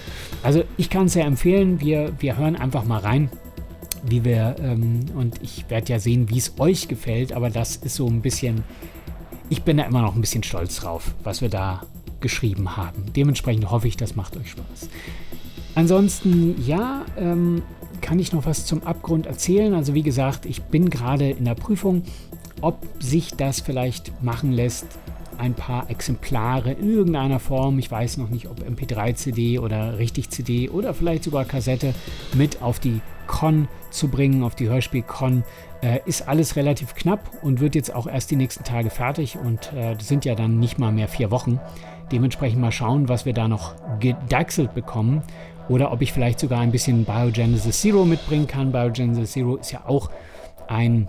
Also 0.42 0.64
ich 0.76 0.90
kann 0.90 1.06
es 1.06 1.14
sehr 1.14 1.24
empfehlen. 1.24 1.80
Wir, 1.80 2.12
wir 2.20 2.36
hören 2.36 2.56
einfach 2.56 2.84
mal 2.84 3.00
rein, 3.00 3.28
wie 4.06 4.24
wir, 4.24 4.56
ähm, 4.60 5.06
und 5.16 5.42
ich 5.42 5.68
werde 5.68 5.92
ja 5.92 5.98
sehen, 5.98 6.30
wie 6.30 6.38
es 6.38 6.54
euch 6.58 6.88
gefällt, 6.88 7.32
aber 7.32 7.50
das 7.50 7.76
ist 7.76 7.96
so 7.96 8.06
ein 8.06 8.20
bisschen, 8.20 8.62
ich 9.48 9.62
bin 9.62 9.78
da 9.78 9.84
immer 9.84 10.02
noch 10.02 10.14
ein 10.14 10.20
bisschen 10.20 10.42
stolz 10.42 10.76
drauf, 10.76 11.14
was 11.24 11.40
wir 11.40 11.48
da 11.48 11.82
geschrieben 12.20 12.76
haben. 12.76 13.12
Dementsprechend 13.14 13.70
hoffe 13.70 13.88
ich, 13.88 13.96
das 13.96 14.14
macht 14.16 14.36
euch 14.36 14.50
Spaß. 14.50 14.88
Ansonsten, 15.74 16.62
ja, 16.64 17.04
ähm, 17.16 17.62
kann 18.00 18.18
ich 18.18 18.32
noch 18.32 18.44
was 18.46 18.66
zum 18.66 18.82
Abgrund 18.82 19.26
erzählen. 19.26 19.74
Also 19.74 19.94
wie 19.94 20.02
gesagt, 20.02 20.46
ich 20.46 20.62
bin 20.62 20.90
gerade 20.90 21.30
in 21.30 21.46
der 21.46 21.54
Prüfung, 21.54 22.02
ob 22.60 22.86
sich 23.00 23.30
das 23.34 23.60
vielleicht 23.60 24.22
machen 24.22 24.52
lässt, 24.52 24.86
ein 25.38 25.54
paar 25.54 25.90
Exemplare 25.90 26.72
in 26.72 26.94
irgendeiner 26.94 27.40
Form, 27.40 27.78
ich 27.78 27.90
weiß 27.90 28.18
noch 28.18 28.28
nicht, 28.28 28.48
ob 28.48 28.60
MP3-CD 28.60 29.58
oder 29.58 29.98
richtig 29.98 30.30
CD 30.30 30.68
oder 30.68 30.94
vielleicht 30.94 31.24
sogar 31.24 31.44
Kassette 31.44 31.94
mit 32.34 32.62
auf 32.62 32.78
die 32.78 33.00
Con 33.26 33.68
zu 33.90 34.08
bringen, 34.08 34.42
auf 34.42 34.54
die 34.54 34.68
Hörspiel-Con. 34.68 35.44
Äh, 35.80 36.00
ist 36.04 36.28
alles 36.28 36.56
relativ 36.56 36.94
knapp 36.94 37.30
und 37.42 37.60
wird 37.60 37.74
jetzt 37.74 37.94
auch 37.94 38.06
erst 38.06 38.30
die 38.30 38.36
nächsten 38.36 38.64
Tage 38.64 38.90
fertig 38.90 39.36
und 39.36 39.72
äh, 39.72 39.96
sind 39.98 40.24
ja 40.24 40.34
dann 40.34 40.58
nicht 40.60 40.78
mal 40.78 40.92
mehr 40.92 41.08
vier 41.08 41.30
Wochen. 41.30 41.58
Dementsprechend 42.12 42.60
mal 42.60 42.70
schauen, 42.70 43.08
was 43.08 43.24
wir 43.24 43.32
da 43.32 43.48
noch 43.48 43.74
gedeichselt 43.98 44.74
bekommen 44.74 45.22
oder 45.68 45.92
ob 45.92 46.02
ich 46.02 46.12
vielleicht 46.12 46.40
sogar 46.40 46.60
ein 46.60 46.70
bisschen 46.70 47.04
Biogenesis 47.04 47.80
Zero 47.80 48.04
mitbringen 48.04 48.46
kann. 48.46 48.72
Biogenesis 48.72 49.32
Zero 49.32 49.56
ist 49.56 49.72
ja 49.72 49.82
auch 49.86 50.10
ein, 50.68 51.08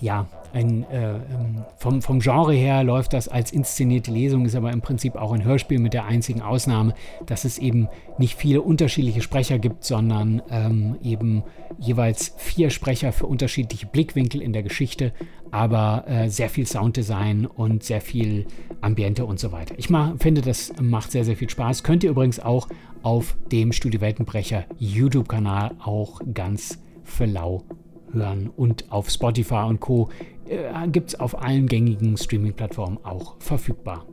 ja, 0.00 0.26
ein, 0.52 0.84
äh, 0.90 1.16
ähm, 1.16 1.64
vom, 1.76 2.02
vom 2.02 2.20
Genre 2.20 2.52
her 2.52 2.84
läuft 2.84 3.12
das 3.12 3.28
als 3.28 3.52
inszenierte 3.52 4.10
Lesung, 4.10 4.44
ist 4.44 4.54
aber 4.54 4.72
im 4.72 4.80
Prinzip 4.80 5.16
auch 5.16 5.32
ein 5.32 5.44
Hörspiel 5.44 5.78
mit 5.78 5.94
der 5.94 6.06
einzigen 6.06 6.40
Ausnahme, 6.40 6.94
dass 7.26 7.44
es 7.44 7.58
eben 7.58 7.88
nicht 8.18 8.36
viele 8.36 8.62
unterschiedliche 8.62 9.22
Sprecher 9.22 9.58
gibt, 9.58 9.84
sondern 9.84 10.42
ähm, 10.50 10.96
eben 11.02 11.42
jeweils 11.78 12.34
vier 12.36 12.70
Sprecher 12.70 13.12
für 13.12 13.26
unterschiedliche 13.26 13.86
Blickwinkel 13.86 14.42
in 14.42 14.52
der 14.52 14.62
Geschichte, 14.62 15.12
aber 15.50 16.04
äh, 16.06 16.28
sehr 16.28 16.50
viel 16.50 16.66
Sounddesign 16.66 17.46
und 17.46 17.82
sehr 17.82 18.00
viel 18.00 18.46
Ambiente 18.80 19.24
und 19.24 19.38
so 19.38 19.52
weiter. 19.52 19.74
Ich 19.76 19.90
mach, 19.90 20.16
finde, 20.18 20.40
das 20.40 20.72
macht 20.80 21.12
sehr, 21.12 21.24
sehr 21.24 21.36
viel 21.36 21.50
Spaß. 21.50 21.82
Könnt 21.82 22.04
ihr 22.04 22.10
übrigens 22.10 22.40
auch 22.40 22.68
auf 23.02 23.36
dem 23.52 23.72
Studio 23.72 24.00
Weltenbrecher 24.00 24.64
YouTube-Kanal 24.78 25.76
auch 25.78 26.20
ganz 26.34 26.78
für 27.04 27.26
lau 27.26 27.64
hören 28.12 28.50
und 28.56 28.90
auf 28.90 29.10
Spotify 29.10 29.64
und 29.66 29.80
Co. 29.80 30.08
Äh, 30.48 30.88
gibt 30.88 31.10
es 31.10 31.20
auf 31.20 31.40
allen 31.40 31.66
gängigen 31.66 32.16
Streaming-Plattformen 32.16 32.98
auch 33.04 33.36
verfügbar. 33.38 34.06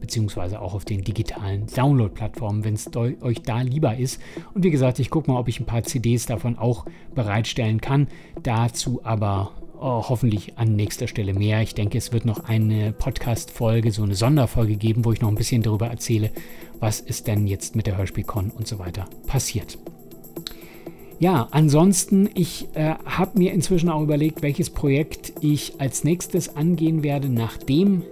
beziehungsweise 0.00 0.60
auch 0.60 0.74
auf 0.74 0.84
den 0.84 1.00
digitalen 1.00 1.66
Download-Plattformen, 1.66 2.62
wenn 2.62 2.74
es 2.74 2.90
euch 2.94 3.40
da 3.40 3.62
lieber 3.62 3.96
ist. 3.96 4.20
Und 4.52 4.62
wie 4.62 4.70
gesagt, 4.70 4.98
ich 4.98 5.08
gucke 5.08 5.30
mal, 5.30 5.38
ob 5.38 5.48
ich 5.48 5.60
ein 5.60 5.64
paar 5.64 5.82
CDs 5.82 6.26
davon 6.26 6.58
auch 6.58 6.84
bereitstellen 7.14 7.80
kann. 7.80 8.08
Dazu 8.42 9.00
aber 9.02 9.52
oh, 9.80 10.04
hoffentlich 10.06 10.58
an 10.58 10.76
nächster 10.76 11.06
Stelle 11.06 11.32
mehr. 11.32 11.62
Ich 11.62 11.74
denke, 11.74 11.96
es 11.96 12.12
wird 12.12 12.26
noch 12.26 12.44
eine 12.44 12.92
Podcast-Folge, 12.92 13.92
so 13.92 14.02
eine 14.02 14.14
Sonderfolge 14.14 14.76
geben, 14.76 15.06
wo 15.06 15.12
ich 15.12 15.22
noch 15.22 15.28
ein 15.28 15.36
bisschen 15.36 15.62
darüber 15.62 15.86
erzähle, 15.86 16.30
was 16.80 17.00
ist 17.00 17.26
denn 17.26 17.46
jetzt 17.46 17.74
mit 17.74 17.86
der 17.86 17.96
Hörspielcon 17.96 18.50
und 18.50 18.66
so 18.66 18.78
weiter 18.78 19.06
passiert. 19.26 19.78
Ja, 21.20 21.48
ansonsten, 21.52 22.28
ich 22.34 22.68
äh, 22.74 22.94
habe 23.04 23.38
mir 23.38 23.52
inzwischen 23.52 23.88
auch 23.88 24.02
überlegt, 24.02 24.42
welches 24.42 24.70
Projekt 24.70 25.32
ich 25.40 25.80
als 25.80 26.04
nächstes 26.04 26.56
angehen 26.56 27.02
werde, 27.02 27.28
nachdem 27.28 28.02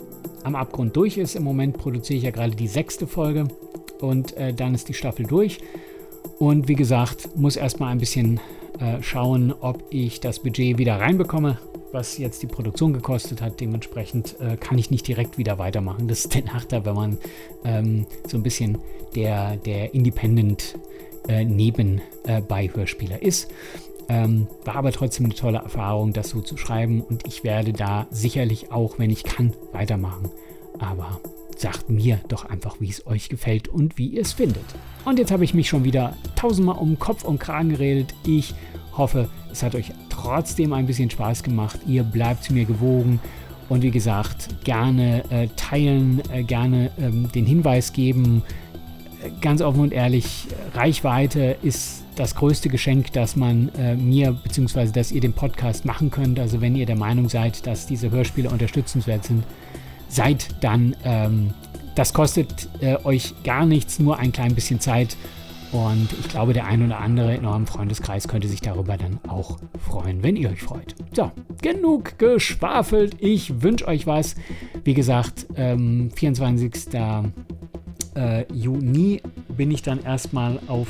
am 0.45 0.55
Abgrund 0.55 0.97
durch 0.97 1.19
ist. 1.19 1.35
Im 1.35 1.45
Moment 1.45 1.79
produziere 1.79 2.19
ich 2.19 2.25
ja 2.25 2.31
gerade 2.31 2.55
die 2.55 2.69
sechste 2.69 3.07
Folge 3.07 3.49
und 4.01 4.37
äh, 4.37 4.55
dann 4.55 4.75
ist 4.75 4.89
die 4.89 4.95
Staffel 4.95 5.27
durch. 5.27 5.59
Und 6.39 6.69
wie 6.69 6.75
gesagt, 6.75 7.37
muss 7.37 7.57
erstmal 7.57 7.91
ein 7.91 7.99
bisschen 7.99 8.41
äh, 8.79 9.03
schauen, 9.03 9.53
ob 9.61 9.85
ich 9.91 10.21
das 10.21 10.41
Budget 10.41 10.79
wieder 10.79 10.97
reinbekomme, 10.97 11.59
was 11.93 12.19
jetzt 12.19 12.43
die 12.43 12.47
Produktion 12.47 12.93
gekostet 12.93 13.43
hat. 13.43 13.61
Dementsprechend 13.61 14.37
äh, 14.41 14.57
kann 14.57 14.79
ich 14.79 14.91
nicht 14.91 15.07
direkt 15.07 15.39
wieder 15.39 15.59
weitermachen. 15.59 16.09
Das 16.09 16.21
ist 16.21 16.35
der 16.35 16.45
Nachteil, 16.45 16.85
wenn 16.85 16.95
man 16.95 17.19
ähm, 17.65 18.07
so 18.27 18.37
ein 18.37 18.43
bisschen 18.43 18.79
der, 19.15 19.57
der 19.57 19.95
Independent 19.95 20.79
äh, 21.29 21.45
Nebenbeihörspieler 21.45 23.23
ist. 23.23 23.51
Ähm, 24.09 24.49
war 24.65 24.77
aber 24.77 24.93
trotzdem 24.93 25.27
eine 25.27 25.35
tolle 25.35 25.59
Erfahrung, 25.59 26.13
das 26.13 26.31
so 26.31 26.41
zu 26.41 26.57
schreiben 26.57 27.01
und 27.01 27.27
ich 27.27 27.45
werde 27.45 27.73
da 27.73 28.07
sicherlich 28.11 28.73
auch, 28.73 28.99
wenn 28.99 29.11
ich 29.11 29.25
kann, 29.25 29.55
weitermachen. 29.73 30.31
Aber 30.79 31.21
sagt 31.57 31.89
mir 31.89 32.19
doch 32.29 32.45
einfach, 32.45 32.77
wie 32.81 32.91
es 32.91 33.07
euch 33.07 33.29
gefällt 33.29 33.69
und 33.69 33.97
wie 33.99 34.09
ihr 34.09 34.23
es 34.23 34.33
findet. 34.33 34.65
Und 35.05 35.19
jetzt 35.19 35.31
habe 35.31 35.45
ich 35.45 35.55
mich 35.55 35.69
schon 35.69 35.85
wieder 35.85 36.17
tausendmal 36.37 36.79
um 36.79 36.99
Kopf 36.99 37.25
und 37.25 37.39
Kragen 37.39 37.71
geredet. 37.71 38.15
Ich 38.27 38.55
hoffe, 38.97 39.29
es 39.51 39.63
hat 39.63 39.75
euch 39.75 39.93
trotzdem 40.11 40.73
ein 40.73 40.87
bisschen 40.87 41.11
Spaß 41.11 41.43
gemacht. 41.43 41.81
Ihr 41.87 42.03
bleibt 42.03 42.51
mir 42.51 42.65
gewogen. 42.65 43.21
Und 43.69 43.83
wie 43.83 43.91
gesagt, 43.91 44.65
gerne 44.65 45.25
äh, 45.31 45.49
teilen, 45.57 46.21
äh, 46.31 46.43
gerne 46.43 46.91
ähm, 46.99 47.31
den 47.33 47.47
Hinweis 47.47 47.93
geben. 47.93 48.43
Ganz 49.41 49.61
offen 49.63 49.81
und 49.81 49.93
ehrlich, 49.93 50.47
Reichweite 50.75 51.57
ist 51.63 52.03
das 52.17 52.35
größte 52.35 52.69
Geschenk, 52.69 53.13
das 53.13 53.37
man 53.37 53.71
äh, 53.79 53.95
mir 53.95 54.33
bzw. 54.33 54.91
dass 54.93 55.13
ihr 55.13 55.21
den 55.21 55.33
Podcast 55.33 55.85
machen 55.85 56.11
könnt. 56.11 56.39
Also 56.39 56.61
wenn 56.61 56.77
ihr 56.77 56.87
der 56.87 56.97
Meinung 56.97 57.29
seid, 57.29 57.67
dass 57.67 57.87
diese 57.87 58.11
Hörspiele 58.11 58.51
unterstützenswert 58.51 59.25
sind, 59.25 59.45
seid 60.09 60.49
dann, 60.61 60.97
ähm, 61.05 61.55
das 61.95 62.13
kostet 62.13 62.69
äh, 62.81 62.97
euch 63.05 63.35
gar 63.45 63.67
nichts, 63.67 63.99
nur 63.99 64.19
ein 64.19 64.33
klein 64.33 64.55
bisschen 64.55 64.81
Zeit. 64.81 65.17
Und 65.73 66.09
ich 66.21 66.29
glaube, 66.29 66.53
der 66.53 66.67
ein 66.67 66.85
oder 66.85 66.99
andere 66.99 67.35
in 67.35 67.47
eurem 67.47 67.67
Freundeskreis 67.67 68.29
könnte 68.29 68.47
sich 68.47 68.61
darüber 68.61 68.99
dann 68.99 69.19
auch 69.27 69.59
freuen, 69.79 70.23
wenn 70.23 70.37
ihr 70.37 70.51
euch 70.51 70.63
freut. 70.63 70.95
So, 71.17 71.33
genug 71.63 72.19
geschwafelt. 72.19 73.17
Ich 73.21 73.63
wünsche 73.63 73.89
euch 73.89 74.07
was. 74.07 74.35
Wie 74.85 74.93
gesagt, 74.93 75.47
ähm, 75.57 76.11
24. 76.15 76.93
Äh, 78.15 78.45
Juni 78.53 79.23
bin 79.49 79.71
ich 79.71 79.83
dann 79.83 80.03
erstmal 80.03 80.59
auf 80.67 80.89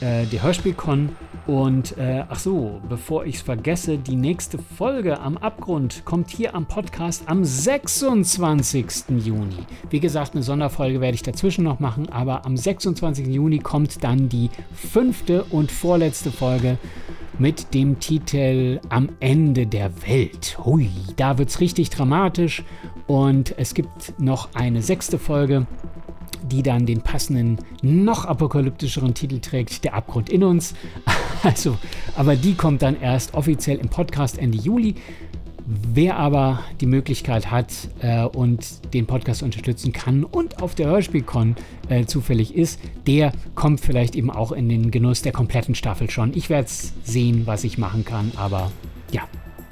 äh, 0.00 0.26
der 0.26 0.42
Hörspielcon. 0.42 1.10
Und 1.46 1.96
äh, 1.96 2.24
ach 2.28 2.40
so, 2.40 2.80
bevor 2.88 3.24
ich 3.24 3.36
es 3.36 3.42
vergesse, 3.42 3.98
die 3.98 4.16
nächste 4.16 4.58
Folge 4.58 5.20
am 5.20 5.36
Abgrund 5.36 6.04
kommt 6.04 6.30
hier 6.30 6.56
am 6.56 6.66
Podcast 6.66 7.22
am 7.26 7.44
26. 7.44 8.86
Juni. 9.24 9.58
Wie 9.90 10.00
gesagt, 10.00 10.34
eine 10.34 10.42
Sonderfolge 10.42 11.00
werde 11.00 11.14
ich 11.14 11.22
dazwischen 11.22 11.62
noch 11.62 11.78
machen, 11.78 12.08
aber 12.08 12.44
am 12.44 12.56
26. 12.56 13.28
Juni 13.28 13.60
kommt 13.60 14.02
dann 14.02 14.28
die 14.28 14.50
fünfte 14.74 15.44
und 15.44 15.70
vorletzte 15.70 16.32
Folge 16.32 16.78
mit 17.38 17.74
dem 17.74 18.00
Titel 18.00 18.80
Am 18.88 19.10
Ende 19.20 19.66
der 19.66 19.90
Welt. 20.06 20.58
Hui, 20.64 20.90
da 21.16 21.38
wird 21.38 21.50
es 21.50 21.60
richtig 21.60 21.90
dramatisch 21.90 22.64
und 23.06 23.56
es 23.58 23.74
gibt 23.74 24.14
noch 24.18 24.48
eine 24.54 24.82
sechste 24.82 25.18
Folge 25.18 25.66
die 26.50 26.62
dann 26.62 26.86
den 26.86 27.02
passenden, 27.02 27.58
noch 27.82 28.24
apokalyptischeren 28.24 29.14
Titel 29.14 29.40
trägt, 29.40 29.84
Der 29.84 29.94
Abgrund 29.94 30.30
in 30.30 30.44
uns. 30.44 30.74
Also, 31.42 31.76
aber 32.16 32.34
die 32.34 32.54
kommt 32.54 32.82
dann 32.82 33.00
erst 33.00 33.34
offiziell 33.34 33.76
im 33.76 33.88
Podcast 33.88 34.38
Ende 34.38 34.58
Juli. 34.58 34.96
Wer 35.66 36.16
aber 36.16 36.60
die 36.80 36.86
Möglichkeit 36.86 37.50
hat 37.50 37.72
äh, 38.00 38.24
und 38.24 38.92
den 38.94 39.06
Podcast 39.06 39.42
unterstützen 39.42 39.92
kann 39.92 40.24
und 40.24 40.62
auf 40.62 40.74
der 40.74 40.86
Hörspielcon 40.86 41.56
äh, 41.88 42.04
zufällig 42.06 42.54
ist, 42.54 42.80
der 43.06 43.32
kommt 43.54 43.80
vielleicht 43.80 44.16
eben 44.16 44.30
auch 44.30 44.50
in 44.50 44.68
den 44.68 44.90
Genuss 44.90 45.22
der 45.22 45.32
kompletten 45.32 45.74
Staffel 45.74 46.08
schon. 46.08 46.34
Ich 46.34 46.50
werde 46.50 46.68
sehen, 47.02 47.42
was 47.46 47.64
ich 47.64 47.78
machen 47.78 48.04
kann, 48.04 48.32
aber 48.36 48.70
ja, 49.12 49.22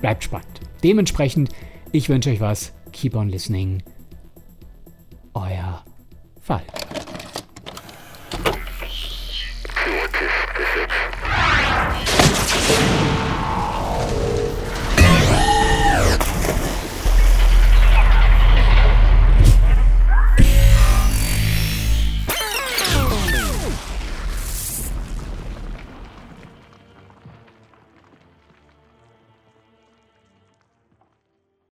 bleibt 0.00 0.24
spannend. 0.24 0.60
Dementsprechend, 0.82 1.50
ich 1.92 2.08
wünsche 2.08 2.30
euch 2.30 2.40
was. 2.40 2.72
Keep 2.92 3.14
on 3.14 3.28
listening. 3.28 3.82
Euer 5.32 5.82
five. 6.44 7.13